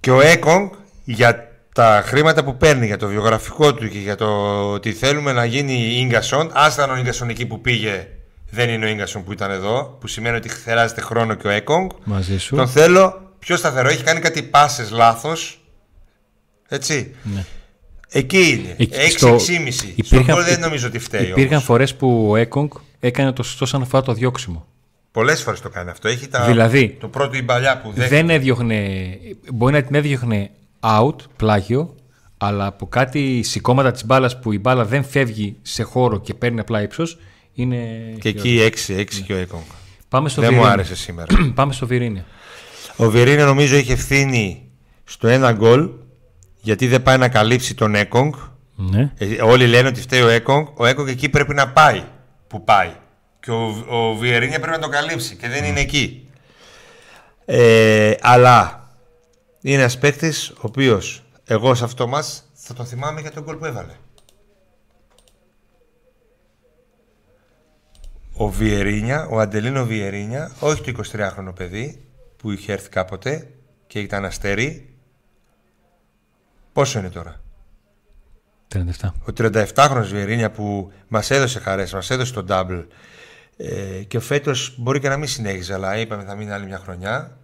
[0.01, 0.71] Και ο Έκογκ
[1.05, 4.27] για τα χρήματα που παίρνει, για το βιογραφικό του και για το
[4.73, 8.07] ότι θέλουμε να γίνει γκασον, άστα αν ο γκασον εκεί που πήγε
[8.51, 11.91] δεν είναι ο γκασον που ήταν εδώ, που σημαίνει ότι χρειάζεται χρόνο και ο Έκογκ.
[12.05, 12.57] μαζί σου.
[12.57, 15.61] Τον θέλω πιο σταθερό, έχει κάνει κάτι πάσες λάθος.
[16.69, 17.15] Έτσι.
[17.23, 17.45] Ναι.
[18.13, 18.75] Εκεί είναι.
[18.79, 19.11] Εκεί 6-6,5.
[19.19, 21.23] στο- Στον υπήρχαν- γκολ δεν νομίζω ότι φταίει.
[21.27, 21.65] Υπήρχαν όμως.
[21.65, 24.67] φορές που ο Έκογκ έκανε το σωστό σαν αφορά το διώξιμο.
[25.13, 26.09] Πολλές φορές το κάνει αυτό.
[26.09, 26.45] Έχει τα...
[26.45, 28.17] Δηλαδή, το πρώτο η παλιά που δέχεται.
[28.17, 28.97] Δεν έδιωχνε.
[29.53, 31.95] Μπορεί να την έδιωχνε out, πλάγιο,
[32.37, 36.61] αλλά από κάτι σηκώματα της μπάλας που η μπάλα δεν φεύγει σε χώρο και παίρνει
[36.61, 37.19] απλά ύψος.
[37.61, 38.17] Είναι.
[38.21, 39.61] Και εκεί 6-6 και ο Έκογκ.
[40.09, 40.83] Πάμε στο Δεν μου Βιερίνια.
[40.85, 41.27] άρεσε σήμερα.
[41.55, 42.25] Πάμε στο Βιρίνια.
[42.97, 44.71] Ο Βιερίνια νομίζω έχει ευθύνη
[45.05, 45.91] στο ένα γκολ
[46.61, 48.33] γιατί δεν πάει να καλύψει τον Έκογκ.
[48.75, 49.13] Ναι.
[49.19, 50.67] Ε, όλοι λένε ότι φταίει ο Έκογκ.
[50.75, 52.03] Ο Έκογκ εκεί πρέπει να πάει
[52.47, 52.93] που πάει.
[53.41, 56.29] Και ο, ο Βιερίνια πρέπει να τον καλύψει και δεν είναι εκεί.
[57.45, 58.89] Ε, αλλά
[59.61, 63.57] είναι ένας παίκτης ο οποίος εγώ σε αυτό μας θα τον θυμάμαι για τον γκολ
[63.57, 63.93] που έβαλε.
[68.41, 72.05] Ο Βιερίνια, ο Αντελίνο Βιερίνια, όχι το 23χρονο παιδί
[72.37, 73.51] που είχε έρθει κάποτε
[73.87, 74.95] και ήταν αστέρι.
[76.73, 77.41] Πόσο είναι τώρα;
[78.75, 78.79] 37.
[79.03, 82.85] Ο 37χρονος Βιερίνια που μας έδωσε χαρές, μας έδωσε τον double
[83.57, 87.39] ε, και φέτος μπορεί και να μην συνέχιζε αλλά είπαμε θα μείνει άλλη μια χρονιά.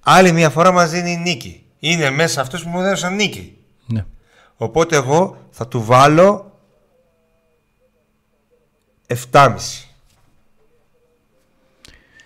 [0.00, 1.66] Άλλη μια φορά μας δίνει νίκη.
[1.78, 3.58] Είναι μέσα αυτός που μου έδωσαν νίκη.
[3.86, 4.04] Ναι.
[4.56, 6.51] Οπότε εγώ θα του βάλω
[9.30, 9.54] 7,5.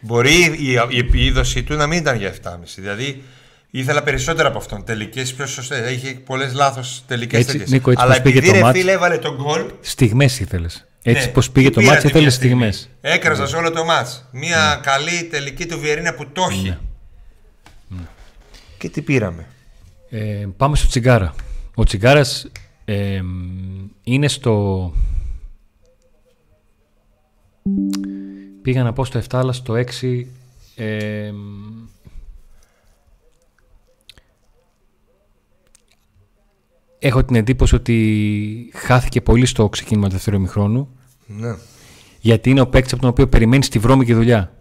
[0.01, 2.51] Μπορεί η, η επίδοση του να μην ήταν για 7,5.
[2.77, 3.23] Δηλαδή
[3.71, 4.85] ήθελα περισσότερα από αυτόν.
[4.85, 5.87] Τελικές πιο σωστές.
[5.87, 7.71] Έχει πολλές λάθος τελικές Έτσι, τέτοιες.
[7.71, 9.71] Νίκο, έτσι Αλλά πως πήγε επειδή το ρε μάτς- φίλε έβαλε τον γκολ.
[9.81, 10.87] Στιγμές ήθελες.
[11.03, 12.73] Έτσι ναι, πως πήγε του το πήρα μάτσο, τη μια ήθελε στιγμή.
[12.73, 12.91] στιγμές.
[13.15, 14.29] Έκραζας σε όλο το μάτς.
[14.33, 16.77] Μια καλή τελική του Βιερίνα που το έχει.
[17.89, 17.99] Ναι.
[18.79, 19.47] Και τι πήραμε;
[20.11, 21.35] Ε, πάμε στο Τσιγκάρα.
[21.75, 22.47] Ο Τσιγκάρας
[22.85, 23.21] ε,
[24.03, 24.93] είναι στο...
[28.67, 30.25] Πήγα να πω στο 7 αλλά στο 6
[30.77, 31.33] ε,
[36.99, 41.57] έχω την εντύπωση ότι χάθηκε πολύ στο ξεκίνημα του δεύτερου ημιχρόνου Ναι.
[42.21, 44.57] Γιατί είναι ο παίκτης από τον οποίο περιμένεις τη βρώμικη δουλειά.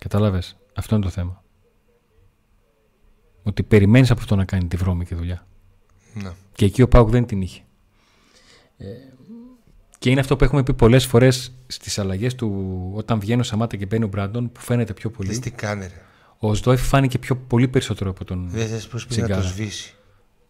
[0.00, 1.42] Κατάλαβες; Αυτό είναι το θέμα.
[3.42, 5.46] Ότι περιμένεις από αυτό να κάνει τη βρώμικη δουλειά.
[6.14, 6.30] Ναι.
[6.52, 7.62] Και εκεί ο Πάουκ δεν την είχε.
[8.76, 8.86] Ε,
[9.98, 13.76] και είναι αυτό που έχουμε πει πολλές φορές στις αλλαγές του όταν βγαίνει ο Σαμάτα
[13.76, 15.28] και μπαίνει ο Μπράντον που φαίνεται πιο πολύ.
[15.28, 16.02] Δες τι κάνει ρε.
[16.38, 18.48] Ο Σδόεφ φάνηκε πιο πολύ περισσότερο από τον.
[18.50, 19.54] Δεν θες πώς πήγε να το Τσιγκάρα.
[19.54, 19.94] σβήσει.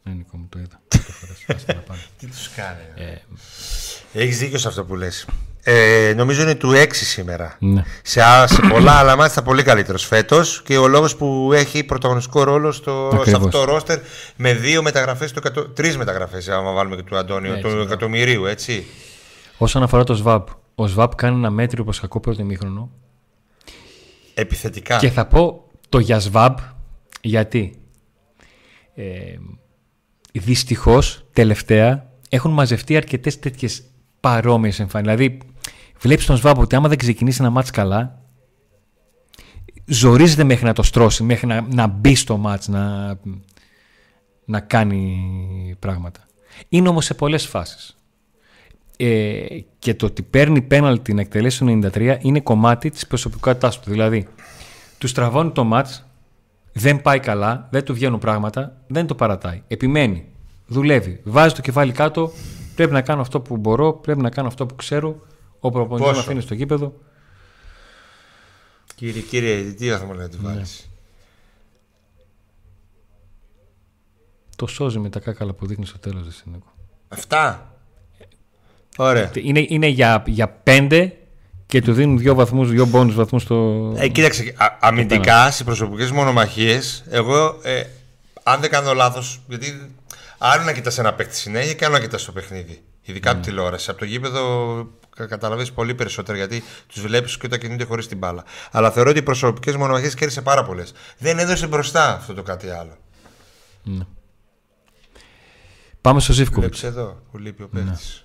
[0.03, 0.81] Ναι, Νίκο μου το είδα.
[0.89, 1.45] Δύο φορές.
[1.47, 2.01] Άσε να πάμε.
[2.19, 3.05] Τι τους κάνει ρε.
[3.05, 5.27] Ε, Έχεις δίκιο σε αυτό που λες.
[5.63, 7.57] Ε, νομίζω είναι του 6 σήμερα.
[7.61, 7.85] ναι.
[8.03, 11.85] Σε, α- σε πολλά άλλα μάτια θα πολύ καλύτερος φέτος και ο λόγος που έχει
[11.85, 13.45] πρωταγωνιστικό ρόλο στο, σε Ακριβώς.
[13.47, 13.99] αυτό το ρόστερ
[14.37, 15.69] με δύο μεταγραφές, του εκατο...
[15.69, 17.83] τρεις μεταγραφές άμα βάλουμε και του Αντώνιο, Έτσι, του ναι.
[17.83, 18.87] εκατομμυρίου, έτσι.
[19.59, 22.91] Όσον αφορά το ΣΒΑΠ, ο ΣΒΑΠ κάνει ένα μέτριο προς κακό πρώτο ημίχρονο
[24.35, 24.99] Επιθετικά.
[24.99, 26.59] και θα πω το για ΣΒΑΠ
[27.21, 27.79] γιατί
[28.95, 29.37] ε,
[30.33, 33.83] δυστυχώς τελευταία έχουν μαζευτεί αρκετές τέτοιες
[34.21, 35.17] παρόμοιες εμφάνισεις.
[35.17, 35.39] Δηλαδή
[35.99, 38.23] βλέπεις τον ΣΒΑΠ ότι άμα δεν ξεκινήσει ένα μάτς καλά
[39.89, 43.19] ζορίζεται μέχρι να το στρώσει, μέχρι να, να μπει στο μάτς, να,
[44.45, 46.27] να κάνει πράγματα.
[46.69, 47.98] Είναι όμως σε πολλές φάσεις.
[49.01, 49.47] Ε,
[49.79, 53.91] και το ότι παίρνει πέναλτι να εκτελέσει το 93 είναι κομμάτι της προσωπικότητάς του.
[53.91, 54.29] Δηλαδή,
[54.99, 56.05] του στραβώνει το μάτς,
[56.73, 59.63] δεν πάει καλά, δεν του βγαίνουν πράγματα, δεν το παρατάει.
[59.69, 60.27] Επιμένει,
[60.67, 62.33] δουλεύει, βάζει το κεφάλι κάτω,
[62.75, 65.21] πρέπει να κάνω αυτό που μπορώ, πρέπει να κάνω αυτό που ξέρω.
[65.61, 66.95] Ο προπονητής με Πόσο; αφήνει στο γήπεδο.
[68.95, 70.29] Κύριε, κύριε, τι θα μου να Ναι.
[70.29, 70.91] τη βάλεις.
[74.57, 76.27] Το σώζει με τα κάκαλα που δείχνει στο τέλος.
[76.27, 76.73] Εσύ, Νίκο.
[77.09, 77.73] Αυτά;
[79.01, 79.31] Ωραία.
[79.35, 81.13] Είναι, είναι για, για πέντε
[81.67, 83.93] και του δίνουν δύο βαθμούς, δύο μπόνους βαθμούς στο...
[83.97, 87.83] Ε, κοίταξε, α- αμυντικά σε προσωπικές μονομαχίες, εγώ ε,
[88.43, 89.95] αν δεν κάνω λάθος, γιατί
[90.39, 92.83] άλλο να κοιτάς ένα παίκτη συνέχεια και άλλο να κοιτάς το παιχνίδι.
[93.03, 93.91] Ειδικά από τηλεόραση.
[93.91, 94.87] Από το γήπεδο
[95.29, 98.45] καταλαβαίνεις πολύ περισσότερο γιατί τους βλέπεις και όταν κινούνται χωρίς την μπάλα.
[98.71, 100.93] Αλλά θεωρώ ότι οι προσωπικές μονομαχίες κέρδισε πάρα πολλές.
[101.19, 102.97] Δεν έδωσε μπροστά αυτό το κάτι άλλο.
[106.01, 106.81] Πάμε στο Ζήφκοβιτς.
[106.81, 108.25] Βλέπεις εδώ που λείπει ο παίκτης.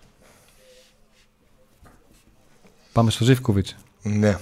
[2.94, 3.76] Πάμε στο Ζήφκοβιτς.
[4.02, 4.38] Ναι.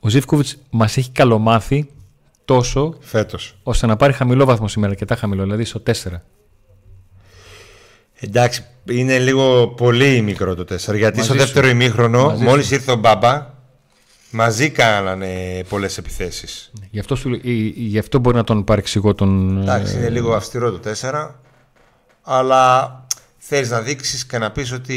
[0.00, 1.90] Ο Ζήφκοβιτς μας έχει καλομάθει
[2.44, 3.54] τόσο Φέτος.
[3.62, 5.92] ώστε να πάρει χαμηλό βαθμό σήμερα, αρκετά χαμηλό, δηλαδή στο 4.
[8.20, 10.96] Εντάξει, είναι λίγο πολύ μικρό το 4.
[10.96, 11.38] Γιατί Μαζί στο σου.
[11.38, 12.74] δεύτερο ημίχρονο, Μαζί μόλις σου.
[12.74, 13.50] ήρθε ο Μπάμπα,
[14.30, 16.72] μαζί κάνανε πολλές επιθέσεις.
[16.90, 19.60] Γι' αυτό, σου, λέ- ε, γι' αυτό μπορεί να τον παρεξηγώ τον...
[19.62, 21.30] Εντάξει, ε, είναι λίγο αυστηρό το 4.
[22.22, 22.92] Αλλά
[23.46, 24.94] θέλεις να δείξεις και να πεις ότι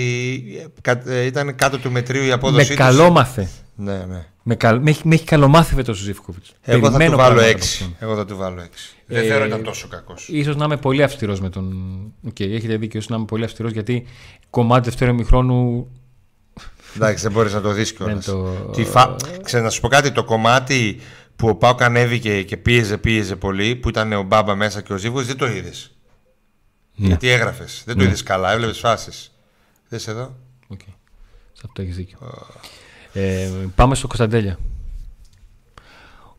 [0.64, 3.50] ε, κα- ε, ήταν κάτω του μετρίου η με απόδοσή τους; καλόμαθε.
[3.76, 4.26] Ναι, ναι.
[4.44, 6.54] Με, καλ, με, έχει, με έχει καλομάθει φέτος ο Ζήφκοβιτς.
[6.62, 7.62] Εγώ θα Περιμένω του βάλω πράγματα 6.
[7.62, 7.96] από αυτόν.
[8.00, 8.68] Εγώ θα του βάλω 6.
[9.06, 10.28] Δεν Ε, θεωρώ ήταν τόσο κακός.
[10.32, 11.74] Ίσως να είμαι πολύ αυστηρός με τον...
[12.28, 14.06] Οκ, έχετε δίκιο, ίσως να είμαι πολύ αυστηρός γιατί
[14.50, 15.88] κομμάτι δεύτερου ημιχρόνου
[16.96, 18.26] Εντάξει, δεν μπορείς να το δεις κιόλας.
[18.26, 19.16] Δεν το- Τι φα...
[19.44, 21.00] Ξέρω, να σου πω κάτι, το κομμάτι
[21.36, 24.98] που ο ΠΑΟΚ ανέβηκε και πίεζε, πίεζε πολύ, που ήταν ο Μπάμπα μέσα και ο
[24.98, 25.97] Ζίβκο, δεν το είδες.
[27.00, 27.08] Ναι.
[27.08, 27.84] Γιατί έγραφες.
[27.86, 29.32] Δεν το είδες καλά, έβλεπες φάσεις.
[29.90, 30.36] Δες εδώ.
[30.68, 30.80] Οκ.
[31.54, 32.18] Σε αυτό έχεις δίκιο.
[33.14, 34.60] Ε, πάμε στο Κωνσταντέλια.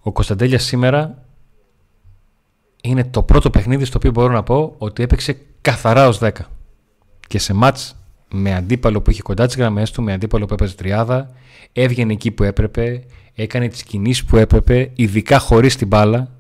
[0.00, 1.24] Ο Κωνσταντέλια σήμερα
[2.82, 6.30] είναι το πρώτο παιχνίδι στο οποίο μπορώ να πω ότι έπαιξε καθαρά ως 10.
[7.28, 7.96] Και σε μάτς
[8.30, 11.30] με αντίπαλο που είχε κοντά τις γραμμές του, με αντίπαλο που έπαιζε τριάδα,
[11.72, 16.30] έβγαινε εκεί που έπρεπε, έκανε τις κινήσεις που έπρεπε, ειδικά χωρίς την μπάλα.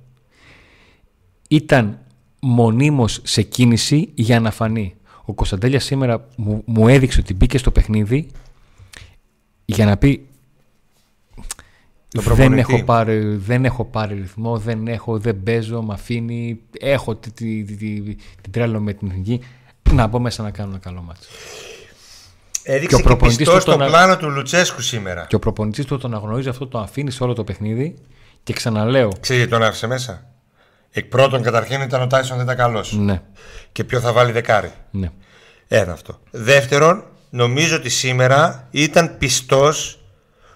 [1.48, 1.98] Ήταν
[2.40, 4.94] μονίμως σε κίνηση για να φανεί.
[5.24, 8.28] Ο Κωνσταντέλια σήμερα μου, μου έδειξε ότι μπήκε στο παιχνίδι
[9.64, 10.26] για να πει
[12.08, 12.60] Το δεν προπονητή.
[12.74, 17.64] έχω, πάρει, δεν έχω πάρει ρυθμό, δεν έχω, δεν παίζω, με αφήνει, έχω τη, τη,
[17.64, 19.40] τη, τη- την τρέλο με την εθνική,
[19.92, 21.28] να μπω μέσα να κάνω ένα καλό μάτσο.
[22.62, 25.26] Έδειξε Και ο και, προπονητής πιστό του στο τον- πλάνο του Λουτσέσκου σήμερα.
[25.28, 27.94] Και ο προπονητής του τον αγνωρίζει αυτό, το αφήνεις σε όλο το παιχνίδι
[28.42, 30.27] και ξαναλέω, Ξέρετε γιατί τον άφησε μέσα.
[30.90, 32.92] Εκ πρώτον, καταρχήν ήταν ο Τάισον δεν ήταν καλός.
[32.92, 33.22] ναι,
[33.72, 34.72] Και ποιο θα βάλει δεκάρι.
[34.90, 35.10] ναι.
[35.68, 36.20] Ένα αυτό.
[36.30, 39.98] Δεύτερον, νομίζω ότι σήμερα ήταν πιστός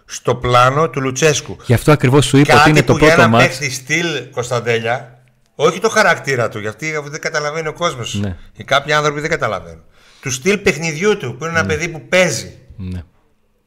[0.04, 1.56] στο πλάνο του Λουτσέσκου.
[1.66, 3.46] Γι' αυτό ακριβώς σου είπα ότι είναι το που για πρώτο ένα μάτς.
[3.46, 5.18] παίχτη στυλ Κωνσταντέλια,
[5.54, 8.14] όχι το χαρακτήρα του, γιατί αφού δεν καταλαβαίνει ο κόσμος.
[8.14, 8.36] Ναι.
[8.52, 9.82] Και κάποιοι άνθρωποι δεν καταλαβαίνουν.
[10.20, 12.58] Του στυλ παιχνιδιού του, που είναι ένα παιδί που παίζει.
[12.76, 13.02] Ναι.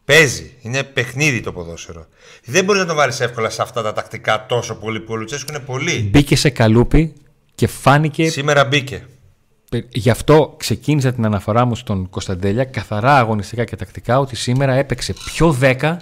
[0.05, 0.51] Παίζει.
[0.61, 2.05] Είναι παιχνίδι το ποδόσφαιρο.
[2.45, 5.51] Δεν μπορείς να το βάλεις εύκολα σε αυτά τα τακτικά τόσο πολύ που ο Λουτσέσκου
[5.51, 6.09] είναι πολύ.
[6.11, 7.13] Μπήκε σε καλούπι
[7.55, 9.05] και φάνηκε Σήμερα μπήκε.
[9.89, 15.13] Γι' αυτό ξεκίνησα την αναφορά μου στον Κωνσταντέλια καθαρά αγωνιστικά και τακτικά ότι σήμερα έπαιξε
[15.13, 15.97] πιο 10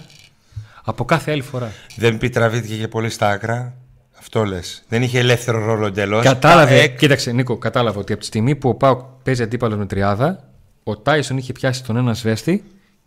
[0.83, 1.71] από κάθε άλλη φορά.
[1.95, 3.75] Δεν πει τραβήθηκε και πολύ στα άκρα.
[4.19, 4.83] Αυτό λες.
[4.87, 6.23] Δεν είχε ελεύθερο ρόλο εντελώς.
[6.23, 10.49] Κατάλαβε, κοίταξε Νίκο, κατάλαβε ότι από τη στιγμή που ο Πάοκ παίζει αντίπαλο με τριάδα,
[10.83, 12.63] ο Τάισον είχε πιάσει τον ένα σβέστη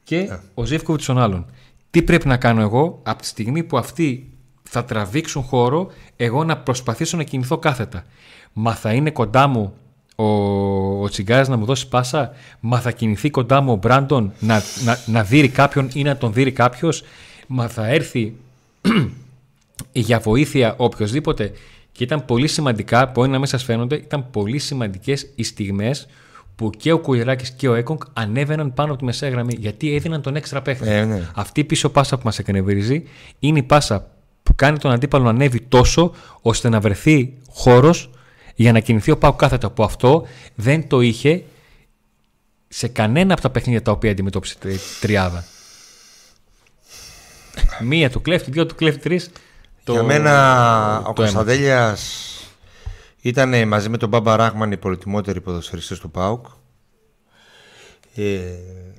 [0.06, 0.38] και Ναι.
[0.54, 1.46] ο Ζεύκοβιτ τον άλλον.
[1.90, 4.30] Τι πρέπει να κάνω εγώ από τη στιγμή που αυτοί
[4.62, 8.04] θα τραβήξουν χώρο, εγώ να προσπαθήσω να κινηθώ κάθετα.
[8.52, 9.74] Μα θα είναι κοντά μου
[10.16, 10.24] ο,
[11.02, 14.98] ο Τσιγκάρας να μου δώσει πάσα, μα θα κινηθεί κοντά μου ο Μπράντον να, να,
[15.06, 17.02] να δείρει κάποιον ή να τον δείρει κάποιος,
[17.46, 18.34] μα θα έρθει
[19.92, 21.52] για βοήθεια οποιοδήποτε.
[21.92, 26.06] Και ήταν πολύ σημαντικά, μπορεί να μην σας φαίνονται, ήταν πολύ σημαντικές οι στιγμές
[26.56, 30.22] που και ο Κουιράκη και ο Έκογκ ανέβαιναν πάνω από τη μεσαία γραμμή γιατί έδιναν
[30.22, 30.88] τον έξτρα παίχτη.
[30.88, 31.28] Ε, ναι.
[31.34, 33.02] Αυτή η πίσω πάσα που μας εκνευρίζει
[33.38, 34.06] είναι η πάσα
[34.42, 38.10] που κάνει τον αντίπαλο να ανέβει τόσο ώστε να βρεθεί χώρος
[38.54, 39.70] για να κινηθεί ο Πάου κάθετα.
[39.70, 41.44] Που αυτό δεν το είχε
[42.68, 45.44] σε κανένα από τα παιχνίδια τα οποία αντιμετώπισε η τριάδα.
[47.80, 49.30] Μία του κλέφτη, δύο του κλέφτη, τρεις.
[49.84, 52.35] Για μένα ο Κωνσταντέλιας
[53.28, 56.46] ήταν μαζί με τον Μπάμπα Ράχμαν οι πολυτιμότεροι ποδοσφαιριστές του ΠΑΟΚ.
[58.14, 58.40] Ε,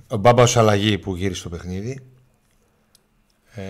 [0.08, 2.00] ο Μπάμπας ως αλλαγή που γύρισε στο παιχνίδι.
[3.56, 3.62] Ε,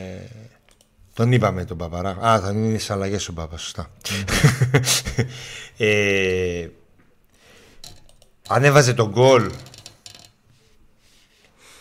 [1.13, 2.25] τον είπαμε τον Μπάμπα Ράχμαν.
[2.25, 3.89] Α, θα είναι στις αλλαγές ο Μπάμπας, σωστά.
[5.77, 6.67] ε,
[8.47, 9.51] ανέβαζε τον γκολ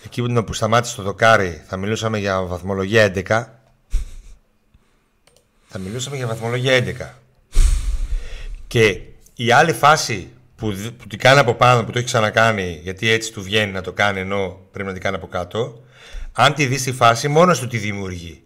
[0.05, 3.61] εκεί που- που σταμάτησε το δοκάρι θα μιλούσαμε για βαθμολογία 11
[5.69, 7.15] θα μιλούσαμε για βαθμολογία 11.
[8.77, 9.01] Και
[9.35, 13.11] η άλλη φάση που, δ- που την κάνει από πάνω, που το έχει ξανακάνει, γιατί
[13.11, 15.83] έτσι του βγαίνει να το κάνει ενώ πρέπει να την κάνει από κάτω,
[16.33, 18.43] αν τη δεις τη φάση, μόνος του τη δημιουργεί.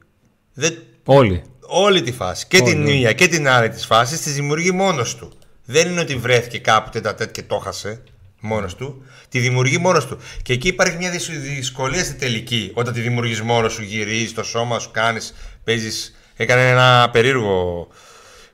[0.55, 1.43] Δεν, Όλοι.
[1.61, 2.47] όλη τη φάση.
[2.47, 5.33] Και την μία και την άλλη της φάσης τη δημιουργεί μόνος του.
[5.65, 8.03] Δεν είναι ότι βρέθηκε κάπου τέτα τέτ και το χάσε
[8.41, 9.03] μόνος του.
[9.29, 10.19] Τη δημιουργεί μόνος του.
[10.43, 12.71] Και εκεί υπάρχει μια δυσ- δυσκολία στη τελική.
[12.75, 16.15] Όταν τη δημιουργείς μόνος σου, γυρίζεις το σώμα σου, κάνεις, παίζεις.
[16.37, 17.89] Έκανε ένα περίεργο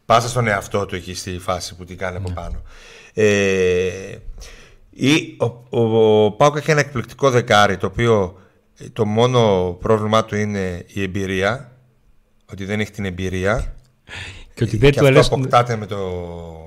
[0.07, 2.63] πάσα στον εαυτό του εκεί στη φάση που την κάνει από πάνω.
[3.15, 4.17] Ε,
[4.91, 5.45] ή, ο,
[5.81, 8.39] ο, ο Πάουκ έχει ένα εκπληκτικό δεκάρι το οποίο
[8.79, 11.73] ε, το μόνο πρόβλημά του είναι η εμπειρία
[12.53, 13.75] ότι δεν έχει την εμπειρία
[14.55, 15.99] Και ότι δεν και του αυτό αρέσουν, αποκτάται με το,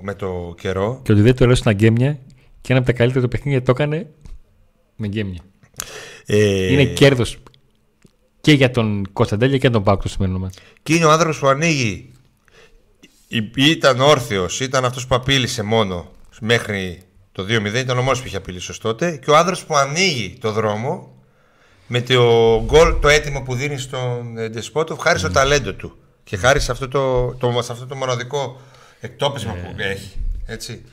[0.02, 1.00] με το καιρό.
[1.04, 2.20] και ότι δεν του αρέσουν τα γκέμια
[2.62, 4.08] και ένα από τα καλύτερα του παιχνίδια το έκανε
[4.96, 5.42] με γκέμια.
[6.26, 7.38] Ε, Είναι κέρδος
[8.42, 10.54] και για τον Κωνσταντέλια και τον Πάκο το σημερινό μας.
[10.84, 12.12] Και είναι ο άνθρωπος που ανοίγει.
[13.32, 16.12] Ή- Ήταν όρθιος, ήταν αυτός που απείλησε μόνο
[16.42, 17.02] μέχρι
[17.32, 17.74] το 2-0.
[17.80, 19.18] Ήταν ο μόνος που είχε απειλήσει ως τότε.
[19.24, 21.14] Και ο άνθρωπος που ανοίγει το δρόμο
[21.88, 22.24] με το
[22.66, 25.98] γκολ το έτοιμο που δίνει στον ε, Ντεσπότοφ χάρη στο ταλέντο του.
[26.24, 28.60] Και χάρη σε αυτό το, το, σε αυτό το μοναδικό
[29.00, 30.12] εκτόπισμα που έχει.
[30.46, 30.84] Έτσι.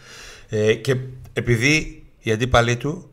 [0.49, 0.97] Ε, και
[1.33, 3.11] επειδή οι αντίπαλοι του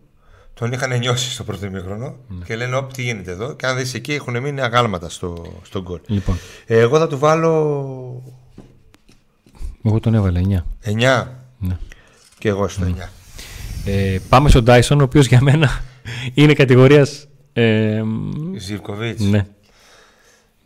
[0.53, 2.15] τον είχαν νιώσει στο πρώτο ημίχρονο
[2.45, 3.53] και λένε: Όπ, τι γίνεται εδώ.
[3.53, 5.99] Και αν δεις εκεί, έχουν μείνει αγάλματα στο, στο γκολ.
[6.05, 7.53] Λοιπόν, Ε, εγώ θα του βάλω
[9.83, 10.41] εγώ τον έβαλα
[10.83, 10.89] 9.
[10.89, 11.27] 9
[11.59, 11.77] Ναι.
[12.37, 13.09] και εγώ στο 9.
[13.85, 15.83] Ε, πάμε στον Dyson, ο οποίος για μένα
[16.33, 17.27] είναι κατηγορίας...
[17.53, 19.21] Ε, μ, Ζιβκοβίτς.
[19.21, 19.45] ναι.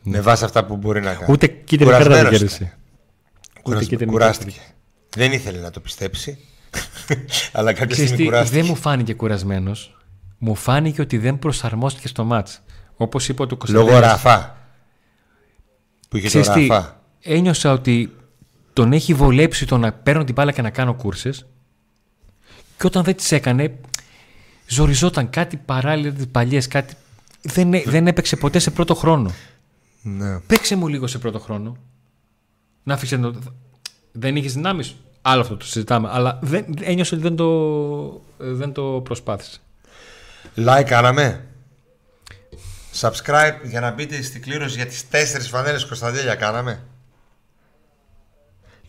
[0.01, 1.25] Με βάση αυτά που μπορεί να κάνει.
[1.31, 2.77] Ούτε κίτρινη κάρτα δεν Κουρασμένος κέρδισε.
[3.57, 3.87] Ούτε Κουρασ...
[3.87, 4.59] κίτρινη Κουράστηκε.
[5.15, 6.37] Δεν ήθελε να το πιστέψει.
[7.53, 8.57] Αλλά κάποια Ξέρεις στιγμή τι, κουράστηκε.
[8.61, 9.97] δεν μου φάνηκε κουρασμένος.
[10.37, 12.61] Μου φάνηκε ότι δεν προσαρμόστηκε στο μάτς.
[12.97, 14.11] Όπως είπε ο του Λόγω Κωνσταντέλιας.
[14.23, 14.57] Ραφά.
[16.09, 17.01] Που είχε το Ξέρεις τι, Ραφά.
[17.21, 18.15] ένιωσα ότι
[18.77, 21.45] τον έχει βολέψει το να παίρνω την μπάλα και να κάνω κούρσες
[22.77, 23.79] και όταν δεν τις έκανε
[24.67, 26.93] ζοριζόταν κάτι παράλληλα τις παλιές, κάτι...
[27.41, 29.31] Δεν, έ- δεν έπαιξε ποτέ σε πρώτο χρόνο.
[30.01, 30.39] Ναι.
[30.39, 31.77] Παίξε μου λίγο σε πρώτο χρόνο.
[32.83, 33.35] Να αφήσει το...
[34.11, 34.95] Δεν είχες δυνάμεις.
[35.21, 36.09] Άλλο αυτό το συζητάμε.
[36.11, 39.59] Αλλά δεν, ένιωσα ότι δεν το, δεν το προσπάθησε.
[40.55, 41.45] Like κάναμε.
[42.99, 46.83] Subscribe για να μπείτε στην κλήρωση για τις τέσσερις φανέλες Κωνσταντέλια κάναμε.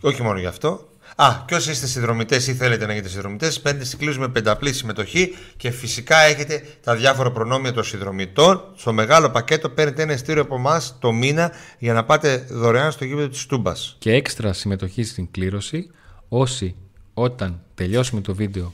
[0.00, 0.88] Όχι μόνο γι' αυτό.
[1.16, 4.72] Α, και όσοι είστε συνδρομητές ή θέλετε να γίνετε συνδρομητές, μπαίνετε στην κλήρωση με πενταπλή
[4.72, 8.62] συμμετοχή και φυσικά έχετε τα διάφορα προνόμια των συνδρομητών.
[8.76, 13.04] Στο μεγάλο πακέτο παίρνετε ένα ειστήριο από εμάς το μήνα για να πάτε δωρεάν στο
[13.04, 13.96] γήπεδο της Τούμπας.
[13.98, 15.90] Και έξτρα συμμετοχή στην κλήρωση
[16.28, 16.74] όσοι
[17.14, 18.72] όταν τελειώσουμε το βίντεο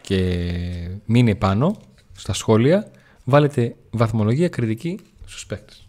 [0.00, 0.50] και
[1.04, 1.76] μείνει πάνω
[2.12, 2.90] στα σχόλια
[3.24, 5.83] βάλετε βαθμολογία κριτική στους παίκτες.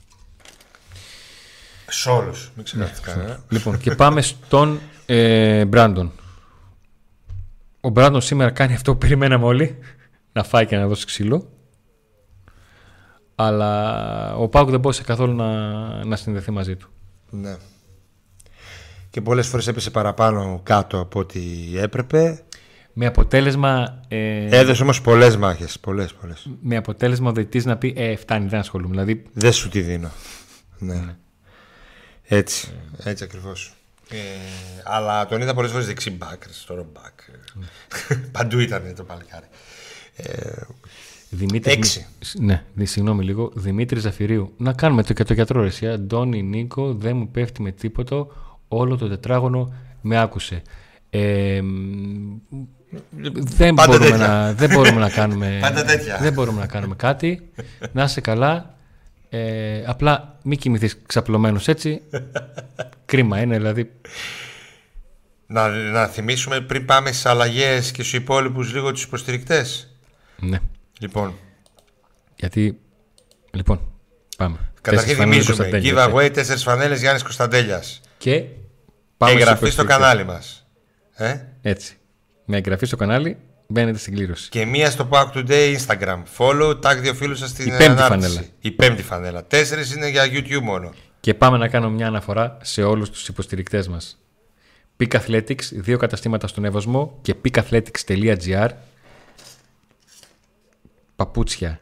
[1.88, 2.52] Σε όλους.
[2.56, 3.44] Μην ξεχάσετε κανένα.
[3.50, 6.12] Λοιπόν, και πάμε στον ε, Μπράντον.
[7.82, 9.78] Ο Μπράντον σήμερα κάνει αυτό που περιμέναμε όλοι.
[10.32, 11.50] Να φάει και να δώσει ξύλο.
[13.36, 15.50] Αλλά ο Πάουκ δεν μπορούσε καθόλου να,
[16.06, 16.90] να συνδεθεί μαζί του.
[17.30, 17.56] Ναι.
[19.10, 21.42] Και πολλές φορές έπεσε παραπάνω κάτω από ό,τι
[21.78, 22.44] έπρεπε.
[22.94, 25.80] Με αποτέλεσμα, ε, Έδωσε όμως πολλές μάχες.
[25.80, 26.50] Πολλές, πολλές.
[26.62, 28.92] με αποτέλεσμα ο διαιτητής να πει ε, φτάνει, δεν ασχολούμαι.
[28.92, 30.12] Δηλαδή, Δεν σου τη δίνω.
[30.78, 31.16] Ναι.
[32.28, 32.72] Έτσι.
[33.04, 33.74] Έτσι ακριβώς.
[34.10, 34.18] Ε,
[34.84, 37.20] αλλά τον είδα πολλές φορές δεξί μπακ, αριστερό μπακ.
[38.32, 39.46] Παντού ήταν το παλικάρι.
[41.30, 42.06] Δημήτρης, Έξι.
[42.40, 43.52] Ναι, δι- συγγνώμη λίγο.
[43.56, 44.54] Δημήτρης Ζαφυρίου.
[44.58, 45.68] Να κάνουμε το και το γιατρό ρε.
[45.68, 45.88] εσύ.
[45.88, 48.26] Αντώνη Νίκο, δεν μου πέφτει με τίποτα.
[48.68, 50.62] Όλο το τετράγωνο με άκουσε.
[51.10, 52.38] Ε, μ,
[53.32, 54.28] δεν, Πάντα μπορούμε τέτοια.
[54.28, 56.18] να, δεν μπορούμε να κάνουμε Πάντα τέτοια.
[56.22, 57.50] δεν μπορούμε να κάνουμε κάτι
[57.92, 58.75] να είσαι καλά
[59.38, 62.02] ε, απλά μην κοιμηθείς ξαπλωμένος έτσι
[63.06, 63.92] κρίμα είναι δηλαδή
[65.48, 69.96] Να, να θυμίσουμε πριν πάμε στις αλλαγές και στους υπόλοιπους λίγο τους υποστηρικτές.
[70.40, 70.58] ναι
[71.00, 71.34] Λοιπόν,
[72.36, 72.80] γιατί
[73.52, 73.80] λοιπόν
[74.38, 78.02] πάμε καταρχήν Τέσσερις φανέλες θυμίζουμε Κωνσταντέλιας, giveaway 4 φανέλες Γιάννης Κωνσταντέλιας.
[78.18, 78.44] και
[79.18, 79.98] πάμε στους Εγγραφή στο υποστηρικτές.
[79.98, 80.68] κανάλι μας.
[81.16, 81.98] Ε; Έτσι.
[82.46, 83.38] Με εγγραφή στο κανάλι
[83.68, 84.50] μπαίνετε στην κλήρωση.
[84.50, 86.24] Και μία στο Pack Today Instagram.
[86.38, 88.28] Follow, tag δύο φίλους σας στην Η πέμπτη ανάρτηση.
[88.30, 88.46] φανέλα.
[88.62, 89.44] Η πέμπτη φανέλα.
[89.46, 90.94] Τέσσερις είναι για YouTube μόνο.
[91.20, 94.20] Και πάμε να κάνω μια αναφορά σε όλους τους υποστηρικτές μας.
[95.00, 98.70] Peak Athletics, δύο καταστήματα στον Εύωσμο και peakathletics.gr
[101.16, 101.80] Παπούτσια,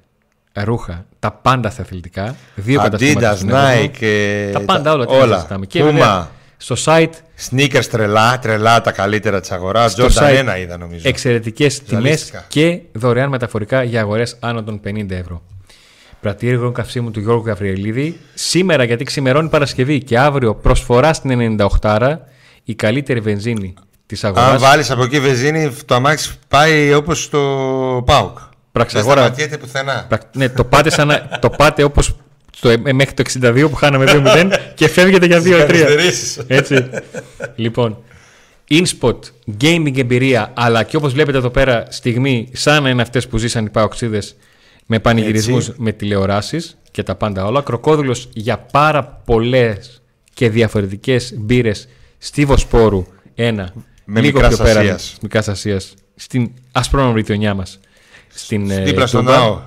[0.53, 2.36] ρούχα, τα πάντα στα αθλητικά.
[2.55, 3.91] Δύο καταστήματα Adidas, στον Εύωσμο.
[3.93, 5.05] Nike, ε, τα πάντα όλα.
[5.05, 5.36] τι όλα.
[5.36, 5.65] συζητάμε.
[5.65, 5.84] Και Puma.
[5.84, 6.29] βέβαια
[6.64, 7.09] στο site
[7.49, 9.91] Sneakers τρελά, τρελά τα καλύτερα της αγοράς.
[9.91, 11.07] Στο Jordan site 1 είδα νομίζω.
[11.09, 12.45] Εξαιρετικές τιμές Ζαλίστηκα.
[12.47, 15.41] και δωρεάν μεταφορικά για αγορές άνω των 50 ευρώ.
[16.22, 18.20] Πρατήριο καυσίμου του Γιώργου Γαβριελίδη.
[18.34, 22.18] Σήμερα, γιατί ξημερώνει Παρασκευή και αύριο προσφορά στην 98
[22.64, 23.74] η καλύτερη βενζίνη
[24.05, 24.57] της Αν αγορά.
[24.57, 27.39] βάλεις από εκεί βενζίνη, το αμάξι πάει όπως το
[28.05, 28.38] Πάουκ.
[28.38, 29.22] Δεν Πραξαγόρα.
[29.22, 30.07] σταματιέται πουθενά.
[30.34, 31.84] Ναι, το πάτε, σαν να- το πάτε
[32.61, 35.49] όπω μέχρι το 62 που χάναμε 2-0 και φεύγετε για 2-3.
[35.49, 36.41] Καθυστερήσεις.
[36.47, 36.89] Έτσι.
[37.55, 37.97] λοιπόν,
[38.69, 39.19] InSpot,
[39.61, 43.65] gaming εμπειρία, αλλά και όπως βλέπετε εδώ πέρα στιγμή σαν να είναι αυτές που ζήσαν
[43.65, 44.35] οι παοξίδες
[44.85, 45.81] με πανηγυρισμούς Έτσι.
[45.81, 47.61] με τηλεοράσεις και τα πάντα όλα.
[47.61, 50.01] Κροκόδουλος για πάρα πολλές
[50.33, 51.87] και διαφορετικές μπύρες
[52.17, 53.73] στη Βοσπόρου ένα,
[54.05, 55.17] Με λίγο Μικράς πιο πέρα Ασίας.
[55.21, 57.79] Μικράς Ασίας, στην ασπρόνομη γειτονιά μας.
[58.33, 59.37] Στην, ε, Δίπλα στον Τούμπα.
[59.37, 59.61] ναό.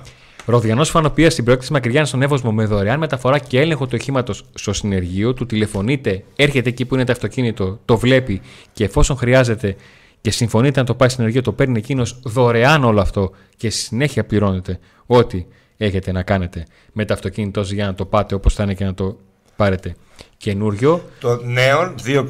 [0.49, 4.73] Ροδιανός Φανοπίας στην πρόκληση Μακριγιάννη στον Εύωσμο με δωρεάν μεταφορά και έλεγχο του οχήματος στο
[4.73, 5.33] συνεργείο.
[5.33, 8.41] Του τηλεφωνείτε, έρχεται εκεί που είναι το αυτοκίνητο, το βλέπει
[8.73, 9.75] και εφόσον χρειάζεται
[10.21, 13.81] και συμφωνείτε να το πάει στο συνεργείο, το παίρνει εκείνος δωρεάν όλο αυτό και στη
[13.81, 15.45] συνέχεια πληρώνετε ό,τι
[15.77, 18.85] έχετε να κάνετε με το αυτοκίνητό σας για να το πάτε όπως θα είναι και
[18.85, 19.17] να το
[19.55, 19.95] πάρετε.
[20.37, 22.27] Καινούριο, Το νέο, δύο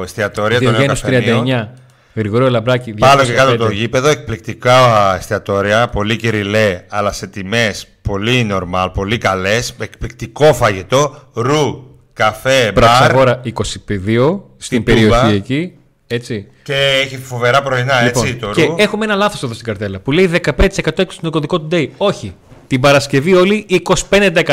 [0.00, 1.44] ε, εστιατόρια, το νέο Διογέννης καφενείο.
[1.44, 1.85] 39,
[2.16, 3.66] Γρηγορείο Λαμπράκη, Πάνω και κάτω από 205.
[3.66, 4.76] το γήπεδο, εκπληκτικά
[5.18, 9.74] εστιατόρια, πολύ κυριλέ, αλλά σε τιμές πολύ normal, πολύ καλές.
[9.78, 12.72] Εκπληκτικό φαγητό, ρου, καφέ, μπαρ.
[12.72, 15.28] Πραξαγόρα 22 στην Στην περιοχή Τούμπα.
[15.32, 15.72] εκεί.
[16.06, 16.46] Έτσι.
[16.62, 18.74] Και έχει φοβερά πρωινά, έτσι, το Λοιπόν, και ρου.
[18.78, 21.88] έχουμε ένα λάθος εδώ στην καρτέλα που λέει 15% έξω στον κωδικό του Day.
[21.96, 22.34] Όχι.
[22.66, 23.78] Την Παρασκευή όλοι 25%.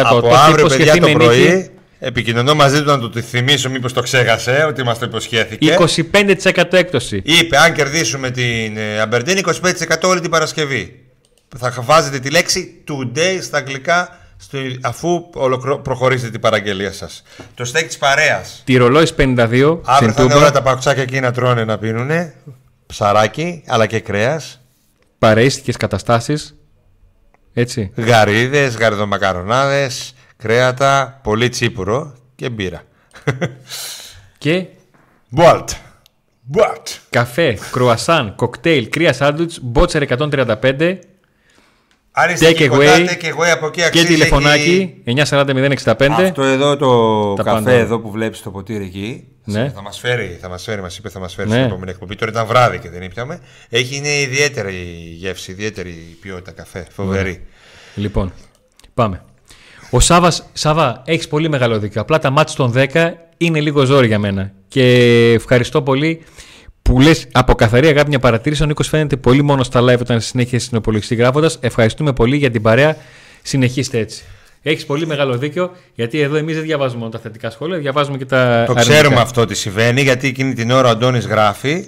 [0.03, 1.69] Από Το έχει αύριο, παιδιά, υποσχεθεί το με πρωί, νίκη.
[2.05, 5.75] Επικοινωνώ μαζί του να του τη θυμίσω, μήπως το ξέχασε, ότι μας το υποσχέθηκε.
[5.79, 7.21] 25% έκπτωση.
[7.25, 10.99] Είπε, αν κερδίσουμε την ε, Αμπερντίν, 25% όλη την Παρασκευή.
[11.57, 17.23] Θα βάζετε τη λέξη today στα αγγλικά στο, αφού ολοκληρω- προχωρήσετε την παραγγελία σας.
[17.55, 18.61] Το στέκ της παρέας.
[18.65, 20.35] Τη ρολόι 52 Αύριο στην θα είναι Τούμπα.
[20.35, 22.33] όλα τα παουτσάκια εκεί να τρώνε να πίνουνε.
[22.85, 24.61] Ψαράκι, αλλά και κρέας.
[25.19, 26.55] Παρείστικες καταστάσεις.
[27.53, 27.91] Έτσι.
[27.95, 30.13] Γαρίδες, γαριδομακαρονάδες,
[30.47, 32.81] κρέατα, πολύ τσίπουρο και μπύρα.
[34.37, 34.65] Και
[35.29, 35.69] Μπουάλτ.
[36.41, 36.87] Μπουάλτ.
[37.09, 40.99] καφέ, κρουασάν, κοκτέιλ, κρύα σάντουιτς, μπότσερ 135
[42.11, 46.07] Αν είστε Take εκεί away κοντά, take away από εκεί και αξίζει τηλεφωνάκι 940-065.
[46.09, 47.71] Αυτό εδώ το Τα καφέ πάντα.
[47.71, 49.69] εδώ που βλέπεις το ποτήρι εκεί Ναι.
[49.75, 51.53] Θα μας φέρει, θα μας φέρει, μας είπε θα μας φέρει Ναι.
[51.55, 53.39] στην επόμενη εκπομπή Τώρα ήταν βράδυ και δεν ήπιαμε
[53.69, 54.73] Έχει είναι ιδιαίτερη
[55.17, 57.47] γεύση, ιδιαίτερη ποιότητα καφέ, φοβερή
[57.95, 58.31] Λοιπόν,
[58.93, 59.23] πάμε.
[59.95, 62.01] Ο Σάβας, Σάβα, έχεις πολύ μεγάλο δίκιο.
[62.01, 64.51] Απλά τα μάτια των 10 είναι λίγο ζόρι για μένα.
[64.67, 64.83] Και
[65.33, 66.21] ευχαριστώ πολύ
[66.81, 68.63] που λες από καθαρή αγάπη μια παρατήρηση.
[68.63, 71.57] Ο Νίκος φαίνεται πολύ μόνος στα live όταν συνέχεια στην υπολογιστή γράφοντας.
[71.61, 72.97] Ευχαριστούμε πολύ για την παρέα.
[73.41, 74.23] Συνεχίστε έτσι.
[74.61, 78.25] Έχεις πολύ μεγάλο δίκιο, γιατί εδώ εμείς δεν διαβάζουμε μόνο τα θετικά σχόλια, διαβάζουμε και
[78.25, 78.81] τα Το αρνητικά.
[78.97, 81.87] ξέρουμε αυτό τι συμβαίνει γιατί εκείνη την ώρα ο Αντώνης γράφει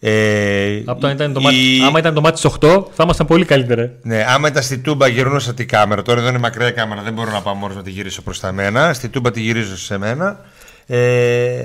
[0.00, 3.02] ε, Από το αν ήταν το η- μάτι, άμα ήταν το μάτι στις 8, θα
[3.02, 3.90] ήμασταν πολύ καλύτερα.
[4.02, 6.02] Ναι, άμα ήταν στη τούμπα γυρνούσα την κάμερα.
[6.02, 8.40] Τώρα εδώ είναι μακριά η κάμερα, δεν μπορώ να πάω μόνος να τη γυρίσω προς
[8.40, 8.92] τα μένα.
[8.92, 10.40] Στη τούμπα τη γυρίζω σε μένα.
[10.86, 11.64] Ε,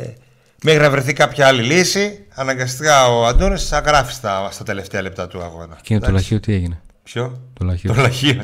[0.64, 5.28] μέχρι να βρεθεί κάποια άλλη λύση, αναγκαστικά ο Αντώνης θα γράφει στα, στα τελευταία λεπτά
[5.28, 5.76] του αγώνα.
[5.80, 6.12] Εκείνο το Εντάξει.
[6.34, 7.94] λαχείο τι έγινε; Ποιο; Το λαχείο.
[7.94, 8.44] Το λαχείο.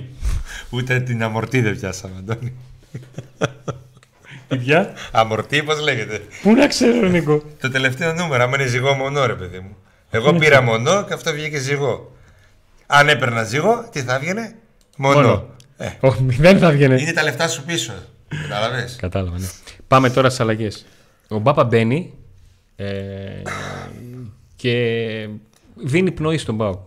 [0.69, 2.53] Ούτε την αμορτή δεν πιάσαμε, Αντώνη.
[4.47, 9.25] Παιδιά, Αμορτή, πώς λέγεται; πού να ξέρω Νίκο; Το τελευταίο νούμερο, άμα είναι ζυγό μονό,
[9.25, 9.75] ρε παιδί μου.
[10.09, 12.11] Εγώ πήρα μονό και αυτό βγήκε ζυγό.
[12.85, 14.55] Αν έπαιρνα ζυγό, τι θα έβγαινε,
[14.97, 15.21] μονό.
[15.21, 15.47] Μόνο.
[15.77, 17.01] Ε, Όχι, μηδέν θα βγαίνει.
[17.01, 17.93] είναι τα λεφτά σου πίσω.
[18.49, 19.47] Κατάλαβες; Κατάλαβα, ναι.
[19.87, 20.85] Πάμε τώρα στις αλλαγές.
[21.27, 22.13] Ο Μπάπα μπαίνει
[22.75, 22.85] ε,
[24.55, 25.27] και
[25.75, 26.79] δίνει πνοή στον Πάο.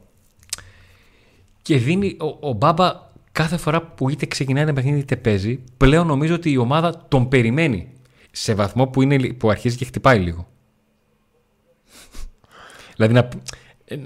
[1.62, 2.92] Και δίνει ο, ο Μπάμπα
[3.38, 7.28] κάθε φορά που είτε ξεκινάει ένα παιχνίδι είτε παίζει, πλέον νομίζω ότι η ομάδα τον
[7.28, 7.92] περιμένει.
[8.30, 10.48] Σε βαθμό που, είναι, λι- που αρχίζει και χτυπάει λίγο.
[12.96, 13.28] δηλαδή να,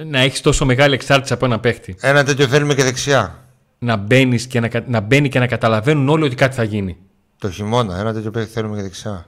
[0.05, 1.97] να έχεις τόσο μεγάλη εξάρτηση από ένα παίχτη.
[2.01, 3.47] Ένα τέτοιο θέλουμε και δεξιά.
[3.79, 6.97] Να, μπαίνεις και να, κα- να μπαίνει και να καταλαβαίνουν όλοι ότι κάτι θα γίνει.
[7.39, 9.27] Το χειμώνα, ένα τέτοιο παίχτη θέλουμε και δεξιά.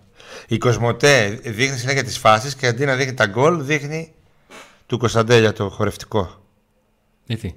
[0.48, 4.12] Η Κοσμοτέ δείχνει συνέχεια τις φάσεις και αντί να δείχνει τα γκολ, δείχνει
[4.86, 6.42] του Κωνσταντέλια το χορευτικό.
[7.26, 7.55] Γιατί;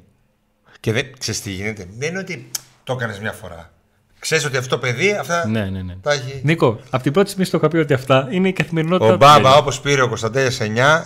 [0.80, 1.88] Και δεν ξέρεις τι γίνεται.
[1.98, 2.50] Δεν είναι ότι
[2.84, 3.72] το έκανες μια φορά.
[4.20, 5.96] Ξέρεις ότι αυτό το παιδί αυτά Ναι, ναι, ναι.
[6.02, 6.42] τα έχει.
[6.44, 9.08] Νίκο, από την πρώτη στιγμή στο είχα πει ότι αυτά είναι η καθημερινότητα.
[9.08, 9.56] Ο του Μπάμπα, Έλληνα.
[9.56, 10.52] όπως πήρε ο Κωνσταντέλια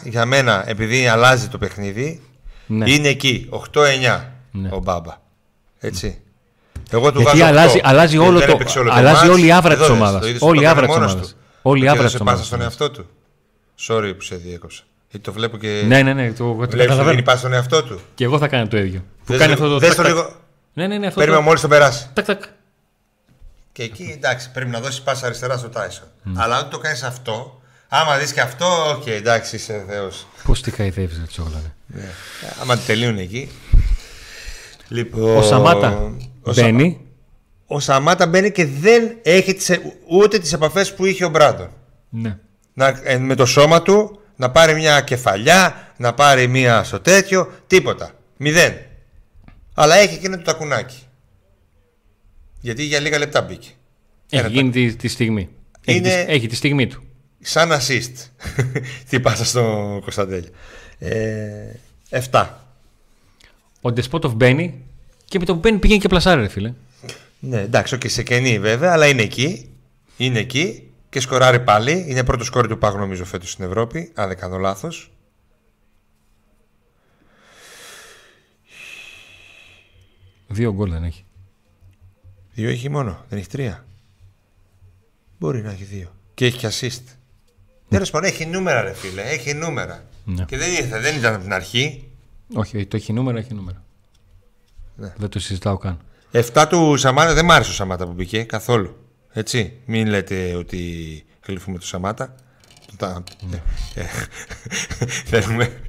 [0.03, 2.21] 9, για μένα, επειδή αλλάζει το παιχνίδι,
[2.67, 2.89] Ναι.
[2.91, 3.47] είναι εκεί.
[3.49, 4.69] 8-9 Ναι.
[4.71, 5.17] ο Μπάμπα.
[5.79, 6.21] Έτσι.
[6.91, 7.81] Εγώ του Γιατί βάζω αλλάζει, 8.
[7.89, 9.29] αλλάζει, Δεν όλο δεν το, έπαιξε όλο το αλλάζει μάτς.
[9.29, 10.21] όλη η άβρα Εδώ της δες, ομάδας.
[10.21, 11.31] το είδες, Όλη η το άβρα έκανε της μόνος ομάδας.
[11.31, 11.37] του.
[11.61, 12.47] Όλη η άβρα Έδωσε της πάσα ομάδας.
[12.47, 13.05] στον εαυτό του.
[13.87, 14.83] Sorry που σε διέκοψα.
[15.11, 15.83] Γιατί το βλέπω και.
[15.87, 17.21] Ναι, ναι, ναι, το, το Βλέπεις ότι δίνει καταλαβαίνω.
[17.23, 17.99] πάσα στον εαυτό του.
[18.15, 18.99] Και εγώ θα κάνω το ίδιο.
[19.25, 19.79] Που Δες κάνει το- αυτό το.
[19.79, 20.11] δες τακ, το τακ.
[20.11, 20.35] λίγο.
[20.73, 21.19] Ναι, ναι, ναι, αυτό.
[21.19, 22.09] Περίμενα το- μόλις τον περάσει.
[22.13, 22.43] Τακ, τακ.
[23.71, 26.07] Και εκεί εντάξει, πρέπει να δώσεις πάσα αριστερά στο Τάισον.
[26.35, 28.65] Αλλά αν το κάνεις αυτό, άμα δεις και αυτό,
[28.97, 30.27] οκ, εντάξει, είσαι Θεός.
[30.43, 31.61] Πώς τη χαϊδεύει, ρε τσογλά.
[31.95, 32.01] ρε.
[32.61, 33.49] Άμα τελείουν εκεί.
[34.87, 37.05] Λοιπόν, Ο Σαμάτα ο Σα- μπαίνει.
[37.67, 39.71] Ο Σαμάτα μπαίνει και δεν έχει τις,
[40.09, 41.69] ούτε τις επαφές που είχε ο Μπράντον.
[42.09, 42.37] Ναι.
[42.73, 47.51] Να, ε, με το σώμα του να πάρει μια κεφαλιά, να πάρει μια στο τέτοιο,
[47.67, 48.11] τίποτα.
[48.37, 48.73] Μηδέν.
[49.73, 50.97] Αλλά έχει εκείνο το τακουνάκι.
[52.61, 53.67] Γιατί για λίγα λεπτά μπήκε.
[54.29, 55.49] Έχει Ένα γίνει τη, τη στιγμή.
[55.85, 57.03] Έχει, Είναι- τη, έχει τη στιγμή του.
[57.39, 58.13] Σαν assist.
[59.09, 60.49] Τι πάσα στο Κωνσταντέλια.
[60.99, 61.75] Ε,
[62.31, 62.47] 7.
[63.81, 64.83] Ο Ντεσπότοφ μπαίνει
[65.25, 66.73] και με το που μπαίνει πηγαίνει και πλασάρει, ρε φίλε.
[67.39, 69.69] Ναι, εντάξει, και σε κενή βέβαια, αλλά είναι εκεί.
[70.17, 72.05] Είναι εκεί και σκοράρει πάλι.
[72.07, 75.11] Είναι πρώτο σκόρ του Πάγου νομίζω φέτος στην Ευρώπη, αν δεν κάνω λάθος.
[80.47, 81.25] Δύο γκολ δεν έχει.
[82.53, 83.85] Δύο έχει μόνο, δεν έχει τρία.
[85.39, 86.15] Μπορεί να έχει δύο.
[86.33, 87.03] Και έχει και assist.
[87.89, 89.21] Τέλος πάντων, έχει νούμερα, ρε φίλε.
[89.21, 90.03] Έχει νούμερα.
[90.25, 90.45] Ναι.
[90.45, 92.11] Και δεν, ήρθε, δεν ήταν από την αρχή.
[92.53, 93.83] Όχι, το έχει νούμερα, έχει νούμερα.
[94.95, 95.13] Ναι.
[95.17, 95.99] Δεν το συζητάω καν.
[96.31, 99.00] 7 του Σαμάτα δεν μ' άρεσε ο Σαμάτα που μπήκε καθόλου.
[99.33, 99.73] Έτσι.
[99.85, 102.35] Μην λέτε ότι γλυφούμε το Σαμάτα.
[102.97, 103.23] Τα...
[103.93, 104.03] Ε,
[105.31, 105.79] Θέλουμε.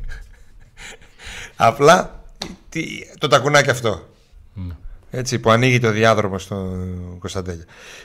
[1.57, 2.25] Απλά
[2.69, 2.85] τι,
[3.19, 4.09] το τακουνάκι αυτό.
[4.55, 4.75] Ναι.
[5.11, 7.65] Έτσι που ανοίγει το διάδρομο στον Κωνσταντέλια.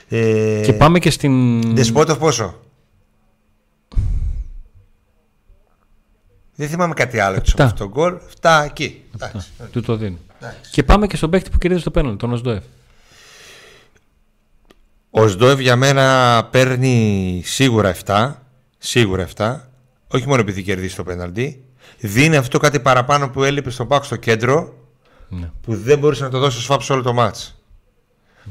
[0.09, 1.61] Ε, Και πάμε και στην.
[1.75, 2.61] Δεσπότοφ πόσο.
[6.55, 7.65] Δεν θυμάμαι κάτι άλλο έτσι Επτά.
[7.65, 8.17] από τον γκολ.
[8.41, 9.03] 7 εκεί.
[9.15, 9.47] Εντάξει.
[9.71, 10.17] Του το δίνει.
[10.41, 10.71] Εντάξει.
[10.71, 12.63] Και πάμε και στον παίκτη που κερδίζει το πέναλ, τον Οσδόεφ.
[15.17, 18.33] Ο Σντόευ για μένα παίρνει σίγουρα 7.
[18.77, 19.55] Σίγουρα 7.
[20.07, 21.63] Όχι μόνο επειδή κερδίσει το πέναλτι.
[21.99, 24.73] Δίνει αυτό κάτι παραπάνω που έλειπε στον Πάκ στο κέντρο
[25.29, 25.51] Ναι.
[25.61, 27.61] που δεν μπορούσε να το δώσει ο Σφάπ σε όλο το μάτς.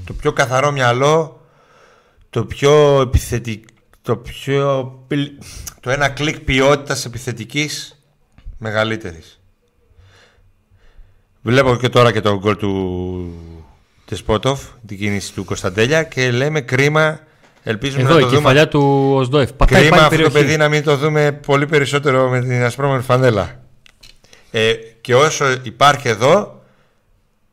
[0.04, 1.40] Το πιο καθαρό μυαλό,
[2.30, 4.92] το πιο επιθετικό, το πιο...
[5.06, 5.42] πιλ-
[5.80, 8.00] το ένα κλικ ποιότητας επιθετικής
[8.58, 9.40] μεγαλύτερης.
[11.42, 13.32] Βλέπω και τώρα και το γκολ του
[14.06, 17.20] Τεσπότοφ, την κίνηση του Κωνσταντέλια και λέμε κρίμα,
[17.62, 18.38] ελπίζουμε Εδώ να η το δούμε.
[18.38, 19.52] κεφαλιά του Οσδόεφ.
[19.52, 20.46] Πατάει Κρίμα πάλι αυτό το περιοχή.
[20.46, 23.60] παιδί να μην το δούμε πολύ περισσότερο με την ασπρόμενη φανέλα.
[24.50, 26.62] Ε, και όσο υπάρχει εδώ,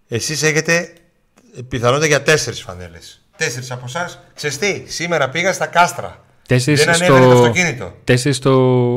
[0.07, 0.93] εσείς έχετε
[1.67, 3.21] πιθανότητα για τέσσερις φανέλες.
[3.37, 4.19] Τέσσερις από εσάς.
[4.35, 6.17] Ξέρεις τι, σήμερα πήγα στα κάστρα.
[6.47, 7.05] Τέσσερις Δεν στο...
[7.05, 7.93] ανέβαινε το αυτοκίνητο.
[8.03, 8.51] Τέσσερις στο...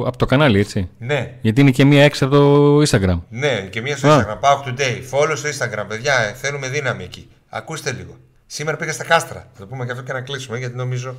[0.07, 0.88] από το κανάλι, έτσι.
[0.98, 3.20] Ναι, Γιατί είναι και μία έξω από το Instagram.
[3.28, 4.18] ναι, και μία στο Α.
[4.26, 4.40] Instagram.
[4.40, 4.96] Πάω today.
[5.11, 6.14] Follow στο Instagram, παιδιά.
[6.18, 7.28] ε, Θέλουμε δύναμη εκεί.
[7.49, 8.16] Ακούστε λίγο.
[8.47, 9.49] Σήμερα πήγα στα κάστρα.
[9.53, 11.16] Θα το πούμε και αυτό και να κλείσουμε γιατί νομίζω.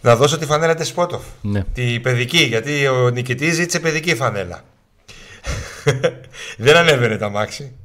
[0.00, 1.24] Να δώσω τη φανέλα της Σπότοφ.
[1.40, 1.64] Ναι.
[1.74, 4.64] Τη παιδική, γιατί ο νικητής ζήτησε παιδική φανέλα.
[6.56, 7.76] δεν ανέβαινε το αμάξι.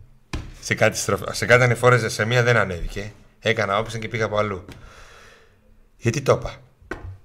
[0.62, 1.22] Σε κάτι, στροφ...
[1.32, 3.12] σε κάτι ανηφόρες ε σε μία δεν ανέβηκε.
[3.40, 4.66] Έκανα όπισθεν και πήγα από αλλού.
[5.98, 6.56] Γιατί το είπα;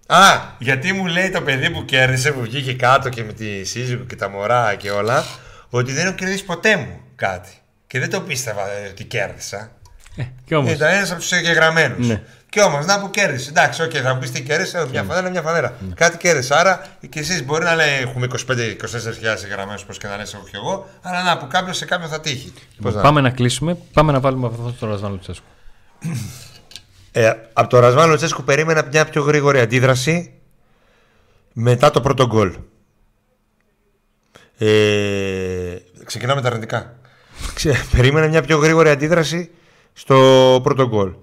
[0.07, 4.05] Α, γιατί μου λέει το παιδί που κέρδισε, που βγήκε κάτω και με τη σύζυγο
[4.05, 5.25] και τα μωρά και όλα,
[5.71, 7.51] ότι δεν έχω κερδίσει ποτέ μου κάτι.
[7.87, 9.71] Και δεν το πίστευα ε, ότι κέρδισα.
[10.17, 10.73] Ε, και όμως.
[10.73, 12.07] Ήταν ένας από τους εγγεγραμμένους.
[12.09, 12.23] Ναι.
[12.49, 13.51] Και όμως να που κέρδισε.
[13.51, 14.79] Εντάξει, οκ, θα μου πεις τι κέρδισε.
[14.79, 15.73] ε, Μια φανέλα, μια φανέλα.
[15.95, 16.55] Κάτι κέρδισε.
[16.55, 20.45] Άρα και εσείς μπορεί να λέει έχουμε 25-24 χιλιάδες εγγεγραμμένους, πώς και να λες, έχω
[20.45, 20.89] και εγώ.
[21.03, 22.53] Αλλά να που κάποιος σε κάποιον θα τύχει.
[22.83, 23.77] Πώς να- Πάμε να κλείσουμε.
[23.93, 25.47] Πάμε να βάλουμε αυτό το Ρασβάν Λουτσέσκου.
[27.13, 30.33] Ε, από το Ρασβάν Λουτσέσκου περίμενα μια πιο γρήγορη αντίδραση
[31.53, 32.55] μετά το πρώτο γκολ.
[34.59, 36.97] Ε, ξεκινάμε τα αρνητικά.
[37.55, 39.51] Ξε- περίμενα μια πιο γρήγορη αντίδραση
[39.95, 41.15] στο πρώτο γκολ.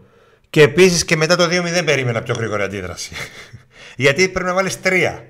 [0.50, 3.14] Και επίσης και μετά το 2-0 περίμενα πιο γρήγορη αντίδραση.
[3.96, 5.26] Γιατί πρέπει να βάλεις τρία.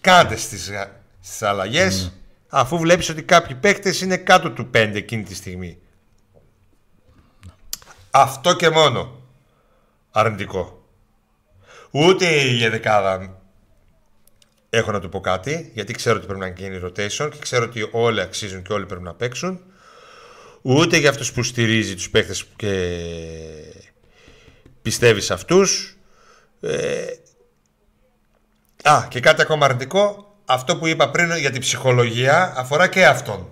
[0.00, 0.70] Κάντες στις
[1.20, 2.12] στις αλλαγές,
[2.48, 5.78] αφού βλέπεις ότι κάποιοι παίκτες είναι κάτω του 5 εκείνη τη στιγμή.
[8.10, 9.22] Αυτό και μόνο.
[10.10, 10.86] Αρνητικό.
[11.90, 13.40] Ούτε η εδεκάδα
[14.70, 17.88] έχω να του πω κάτι, γιατί ξέρω ότι πρέπει να γίνει rotation και ξέρω ότι
[17.92, 19.60] όλοι αξίζουν και όλοι πρέπει να παίξουν.
[20.62, 22.98] Ούτε για αυτούς που στηρίζει τους παίκτες και
[24.82, 25.96] πιστεύει σε αυτούς.
[26.60, 27.04] Ε...
[28.82, 33.48] Α, και κάτι ακόμα αρνητικό, αυτό που είπα πριν για την ψυχολογία αφορά και αυτόν.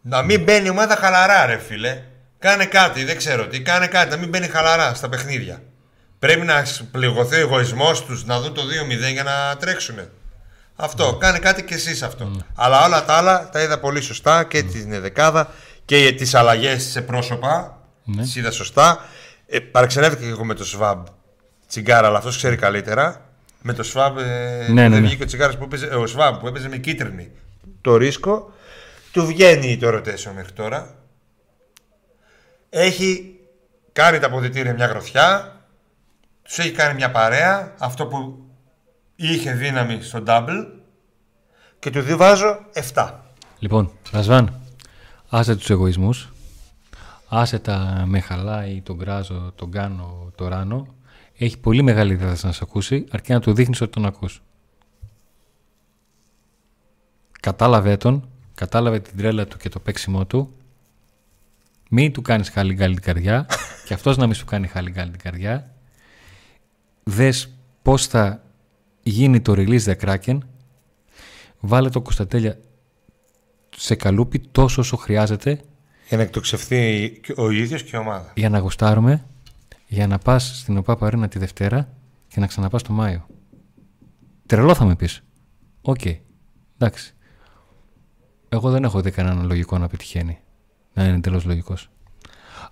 [0.00, 2.02] Να μην μπαίνει η ομάδα χαλαρά, ρε φίλε.
[2.38, 3.62] Κάνε κάτι, δεν ξέρω τι.
[3.62, 5.62] Κάνε κάτι, να μην μπαίνει χαλαρά στα παιχνίδια.
[6.18, 8.62] Πρέπει να πληγωθεί ο εγωισμός τους να δουν το
[9.08, 9.96] 2-0 για να τρέξουν.
[10.76, 11.08] Αυτό.
[11.08, 11.18] Mm.
[11.18, 12.32] Κάνε κάτι και εσείς αυτό.
[12.34, 12.44] Mm.
[12.54, 14.70] Αλλά όλα τα άλλα τα είδα πολύ σωστά και mm.
[14.72, 15.50] την δεκάδα
[15.84, 17.82] και τις αλλαγές σε πρόσωπα.
[18.06, 18.16] Mm.
[18.16, 19.04] Τις είδα σωστά.
[19.46, 21.06] Ε, παραξενεύτηκα και εγώ με το Σβάμπ
[21.66, 23.28] Τσιγγάρα, αλλά αυτός ξέρει καλύτερα.
[23.62, 25.06] Με το Σβάμπ ε, ναι, ναι, ναι.
[25.06, 27.30] βγήκε ο Τσιγγάρας που έπαιζε, ο Σβάμπ που έπαιζε με κίτρινη
[27.80, 28.52] το ρίσκο.
[29.12, 30.94] Του βγαίνει το rotation μέχρι τώρα.
[32.70, 33.38] Έχει
[33.92, 35.60] κάνει τα αποδητήρια μια γροθιά.
[36.42, 37.74] Τους έχει κάνει μια παρέα.
[37.78, 38.44] Αυτό που
[39.16, 40.66] είχε δύναμη στο double.
[41.78, 42.60] Και του βάζω
[42.94, 43.10] 7.
[43.58, 44.63] Λοιπόν, Ραζβάν,
[45.34, 46.32] άσε τους εγωισμούς.
[47.28, 50.94] Άσε τα με χαλάει, τον κράζω, τον κάνω, το ράνω.
[51.38, 54.42] Έχει πολύ μεγάλη διάθεση να σε ακούσει, αρκεί να του δείχνεις ότι τον ακούς.
[57.40, 60.56] Κατάλαβε τον, κατάλαβε την τρέλα του και το παίξιμό του.
[61.90, 63.46] Μην του κάνεις χάλι γκάλι την καρδιά
[63.86, 65.74] και αυτός να μην σου κάνει χάλι γκάλι την καρδιά.
[67.02, 67.48] Δες
[67.82, 68.42] πώς θα
[69.02, 70.38] γίνει το release the Kraken.
[71.60, 72.58] Βάλε το Κωνσταντέλια
[73.76, 75.60] σε καλούπι τόσο όσο χρειάζεται.
[76.08, 78.32] Για να εκτοξευθεί ο ίδιος και η ομάδα.
[78.34, 79.24] Για να γουστάρουμε,
[79.86, 81.88] για να πας στην OPAP Arena τη Δευτέρα
[82.28, 83.26] και να ξαναπάς το Μάιο.
[84.46, 85.22] Τρελό θα με πεις.
[85.80, 86.04] Οκ.
[86.78, 87.14] Εντάξει.
[88.48, 90.38] Εγώ δεν έχω δει κανέναν λογικό να πετυχαίνει.
[90.92, 91.88] Να είναι εντελώς λογικός.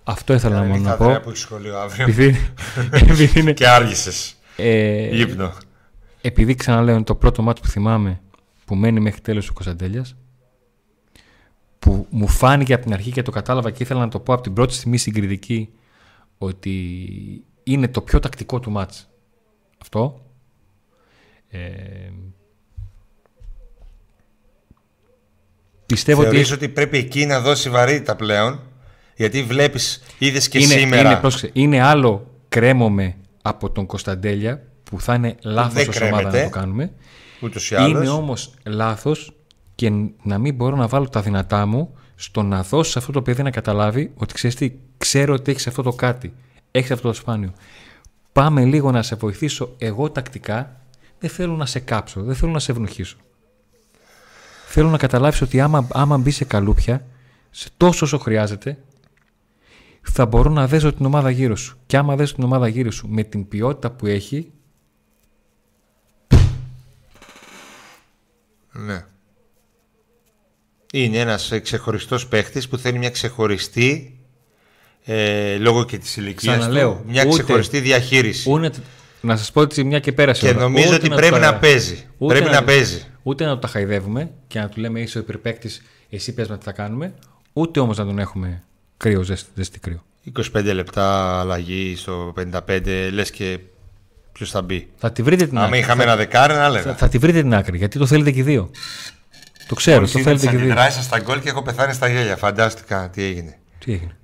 [0.03, 1.19] Αυτό ήθελα μόνο να πω.
[1.23, 2.05] που έχει σχολείο αύριο.
[2.07, 4.35] Επειδή, και άργησες.
[4.57, 5.53] Ε, Ύπνο.
[6.21, 8.21] Επειδή ξαναλέω είναι το πρώτο μάτι που θυμάμαι
[8.65, 10.15] που μένει μέχρι τέλος ο Κωνσταντέλιας.
[11.83, 14.43] Που μου φάνηκε από την αρχή και το κατάλαβα και ήθελα να το πω από
[14.43, 15.69] την πρώτη στιγμή συγκριτική
[16.37, 16.95] ότι
[17.63, 19.09] είναι το πιο τακτικό του μάτς.
[19.81, 20.21] Αυτό.
[21.49, 21.59] Ε,
[25.85, 26.65] Πιστεύω Θεωρείς ότι...
[26.65, 28.59] ότι πρέπει εκεί να δώσει βαρύτητα πλέον,
[29.15, 31.09] γιατί βλέπεις, είδες και είναι, σήμερα...
[31.09, 36.43] Είναι, πρόσεξε, είναι άλλο κρέμομαι από τον Κωνσταντέλια, που θα είναι λάθος ως ομάδα να
[36.43, 36.91] το κάνουμε.
[37.41, 38.01] Ούτως ή άλλως.
[38.01, 39.33] Είναι όμως λάθος
[39.75, 39.91] και
[40.23, 43.43] να μην μπορώ να βάλω τα δυνατά μου στο να δώσω σε αυτό το παιδί
[43.43, 46.33] να καταλάβει ότι ξέρεις τι, ξέρω ότι έχεις αυτό το κάτι,
[46.71, 47.53] έχεις αυτό το σπάνιο.
[48.31, 50.79] Πάμε λίγο να σε βοηθήσω εγώ τακτικά,
[51.19, 53.17] δεν θέλω να σε κάψω, δεν θέλω να σε ευνοχήσω.
[54.67, 57.05] Θέλω να καταλάβεις ότι άμα, άμα μπει σε καλούπια,
[57.49, 58.83] σε τόσο όσο χρειάζεται,
[60.01, 61.77] θα μπορώ να δέσω την ομάδα γύρω σου.
[61.85, 64.51] Και άμα δέσω την ομάδα γύρω σου με την ποιότητα που έχει...
[68.71, 69.05] Ναι.
[70.95, 74.17] Είναι ένας ξεχωριστός παίχτης που θέλει μια ξεχωριστή
[75.05, 78.51] ε, λόγω και της ηλικίας του, μια ούτε, ξεχωριστή διαχείριση.
[78.51, 78.71] Ούτε,
[79.21, 80.45] να σας πω ότι μια και πέρασε.
[80.45, 82.05] Και νομίζω ότι πρέπει να, παίζει.
[82.27, 83.05] Πρέπει να, παίζει.
[83.23, 86.63] Ούτε να το χαϊδεύουμε και να του λέμε είσαι ο υπερπαίκτης, εσύ πες με τι
[86.63, 87.13] θα κάνουμε,
[87.53, 88.63] ούτε όμως να τον έχουμε
[88.97, 90.03] κρύο, ζέστη, ζέστη κρύο.
[90.55, 92.33] 25 λεπτά αλλαγή στο
[92.67, 93.59] 55, λες και
[94.31, 94.87] ποιος θα μπει.
[94.95, 95.73] Θα τη βρείτε την άκρη.
[95.73, 96.83] Αν είχαμε ένα δεκάρι, να λέγα.
[96.83, 98.69] Θα, θα τη βρείτε την άκρη, γιατί το θέλετε και οι δύο.
[99.67, 100.75] Το ξέρω, το θέλετε και οι δύο.
[101.01, 102.37] στα γκολ και έχω πεθάνει στα γέλια.
[102.37, 103.57] Φαντάστηκα τι έγινε.
[103.79, 104.15] Τι έγινε.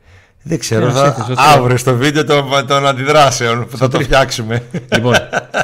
[0.44, 0.92] Δεν ξέρω.
[0.92, 1.36] Θα...
[1.38, 4.64] Αύριο στο βίντεο των, των αντιδράσεων που θα το φτιάξουμε.
[4.94, 5.16] Λοιπόν,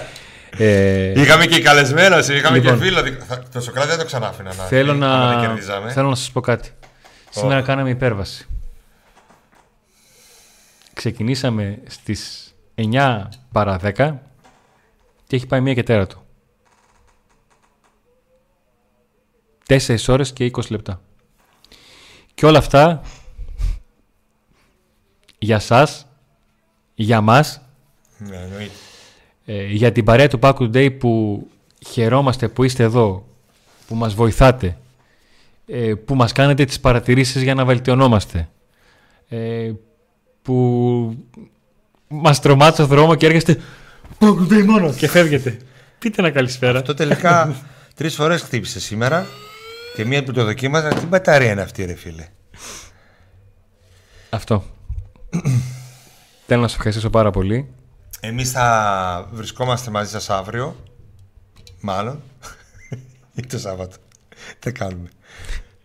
[0.58, 1.22] ε...
[1.22, 3.00] Είχαμε και καλεσμένος, είχαμε λοιπόν, και φίλο.
[3.54, 5.40] Το Σοκράτη δεν το ξανάφηνα να θέλω να,
[5.94, 6.70] θέλω να σας πω κάτι.
[7.30, 8.46] Σήμερα κάναμε υπέρβαση.
[10.94, 13.22] Ξεκινήσαμε στις 9
[13.52, 13.92] παρα 10
[15.28, 16.25] και έχει πάει μία και τέρατο.
[19.68, 21.02] 4 ώρες και 20 λεπτά.
[22.34, 23.02] Και όλα αυτά
[25.38, 26.08] για σας,
[26.96, 27.62] για μας,
[28.18, 28.72] ναι, εννοείται
[29.46, 31.44] ε, για την παρέα του Pack Day που
[31.88, 33.28] χαιρόμαστε που είστε εδώ,
[33.88, 34.78] που μας βοηθάτε,
[35.68, 38.50] ε, που μας κάνετε τις παρατηρήσεις για να βελτιωνόμαστε,
[39.30, 39.72] ε,
[40.42, 41.18] που
[42.08, 43.62] μας τρομάτε στο δρόμο και έρχεστε
[44.20, 45.58] Pack Day μόνος και φεύγετε.
[46.00, 46.80] Πείτε ένα καλησπέρα.
[46.80, 47.56] Αυτό τελικά
[47.96, 49.28] τρεις φορές χτύπησε σήμερα
[49.96, 52.28] και μία που το δοκίμαζα, τι μπαταρία είναι αυτή ρε φίλε.
[54.30, 54.64] Αυτό.
[56.46, 57.68] Θέλω να σας ευχαριστήσω πάρα πολύ.
[58.20, 60.76] Εμείς θα βρισκόμαστε μαζί σας αύριο.
[61.80, 62.22] Μάλλον.
[63.36, 63.96] Ή το Σάββατο.
[64.60, 65.10] Τι κάνουμε.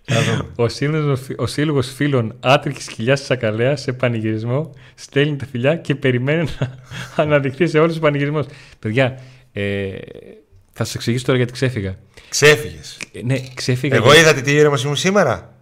[0.09, 0.49] Να δούμε.
[0.57, 5.95] Ο σύλλογος, ο σύλλογος φίλων άτρικης κοιλιάς της Ακαλέας σε πανηγυρισμό στέλνει τα φιλιά και
[5.95, 6.75] περιμένει να
[7.23, 8.47] αναδειχθεί σε όλους τους πανηγυρισμούς.
[8.79, 9.21] Παιδιά,
[9.53, 9.99] ε,
[10.83, 11.99] θα σας εξηγήσω τώρα γιατί ξέφυγα.
[12.29, 12.99] Ξέφυγες.
[13.13, 13.97] Ε, ναι, ξέφυγα.
[13.97, 15.55] Εγώ για- είδατε τι ήρεμος ήμουν σήμερα.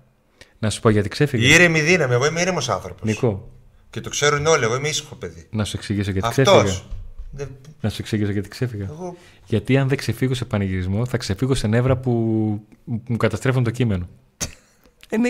[0.58, 1.46] Να σου πω γιατί ξέφυγα.
[1.46, 2.12] Η ήρεμη δύναμη.
[2.14, 3.08] Εγώ είμαι ήρεμος άνθρωπος.
[3.08, 3.48] Νικό,
[3.90, 4.64] Και το ξέρουν όλοι.
[4.64, 5.46] Εγώ είμαι ήσυχο παιδί.
[5.50, 6.62] να σου εξηγήσω γιατί Αυτός.
[6.64, 7.48] ξέφυγα.
[7.80, 8.84] Να σου εξηγήσω γιατί ξέφυγα.
[8.90, 9.16] Εγώ...
[9.46, 12.10] Γιατί αν δεν ξεφύγω σε πανηγυρισμό, θα ξεφύγω σε νεύρα που
[12.84, 14.08] μου καταστρέφουν το κείμενο.
[15.10, 15.28] Ε, ναι,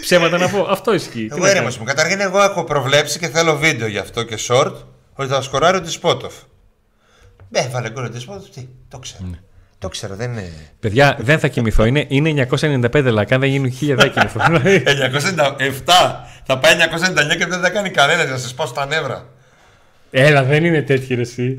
[0.00, 0.66] Ψέματα να πω.
[0.68, 1.26] Αυτό ισχύει.
[1.26, 1.84] Τι Εγώ να ήρεμος κάνω.
[1.88, 1.94] μου.
[1.94, 4.72] Καταρχήν, εγώ έχω προβλέψει και θέλω βίντεο γι' αυτό και short
[5.14, 6.34] ότι θα σκοράρει ο Τισπότοφ.
[7.50, 8.48] Ναι, βάλε γκολ ο Τισπότοφ.
[8.48, 9.24] Τι, το ξέρω.
[9.30, 9.38] Ναι.
[9.78, 10.52] Το ξέρω, δεν είναι.
[10.80, 11.84] Παιδιά, δεν θα κοιμηθώ.
[11.84, 13.34] Είναι, είναι 995 λακά.
[13.34, 14.40] Αν δεν γίνουν 1000 δεν θα κοιμηθώ.
[15.84, 15.92] 997.
[16.44, 16.74] Θα πάει
[17.32, 19.28] 999 και δεν θα κάνει κανένα να σας πάω στα νεύρα.
[20.10, 21.56] Έλα, δεν είναι τέτοιοι ρε εσύ.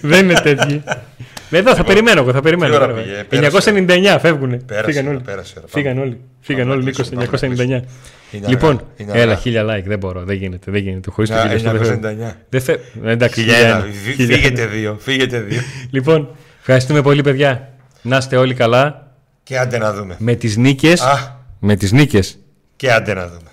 [0.00, 0.82] δεν είναι τέτοιοι.
[1.50, 2.74] Εδώ θα περιμένω εγώ, θα περιμένω.
[2.74, 3.00] ώρα τώρα.
[3.02, 4.56] πήγε, πέρασε; 999 φεύγουνε.
[4.56, 5.20] Πέρασε, Φύγαν όλοι.
[5.20, 6.06] πέρασε, ρε, Φύγαν πάμε.
[6.06, 6.20] όλοι.
[6.40, 7.84] Φύγαν Πάμε όλοι να Νίκος, κλείσουμε, πάμε να 999.
[8.30, 9.36] Είναι Λοιπόν, αργά, είναι έλα, αργά.
[9.36, 11.10] χίλια like, δεν μπορώ, δεν γίνεται, δεν γίνεται.
[11.10, 12.00] Χωρίς το Να, χίλια στο δεν θέλω.
[12.30, 12.32] 999.
[12.48, 12.76] Δεν θε...
[13.04, 13.76] Εντάξει, Χιλιά χίλια ένα.
[13.84, 13.92] ένα.
[14.04, 14.70] Φύ- Χίλια Φύγετε ένα.
[14.70, 14.96] δύο.
[15.00, 15.60] Φύγετε δύο.
[15.90, 16.28] Λοιπόν,
[16.58, 17.68] ευχαριστούμε πολύ παιδιά.
[18.02, 19.10] Να είστε όλοι καλά.
[19.42, 20.16] Και άντε να δούμε.
[20.18, 22.38] Με τις νίκες, Α, με τις νίκες
[22.76, 23.45] και άντε να δούμε.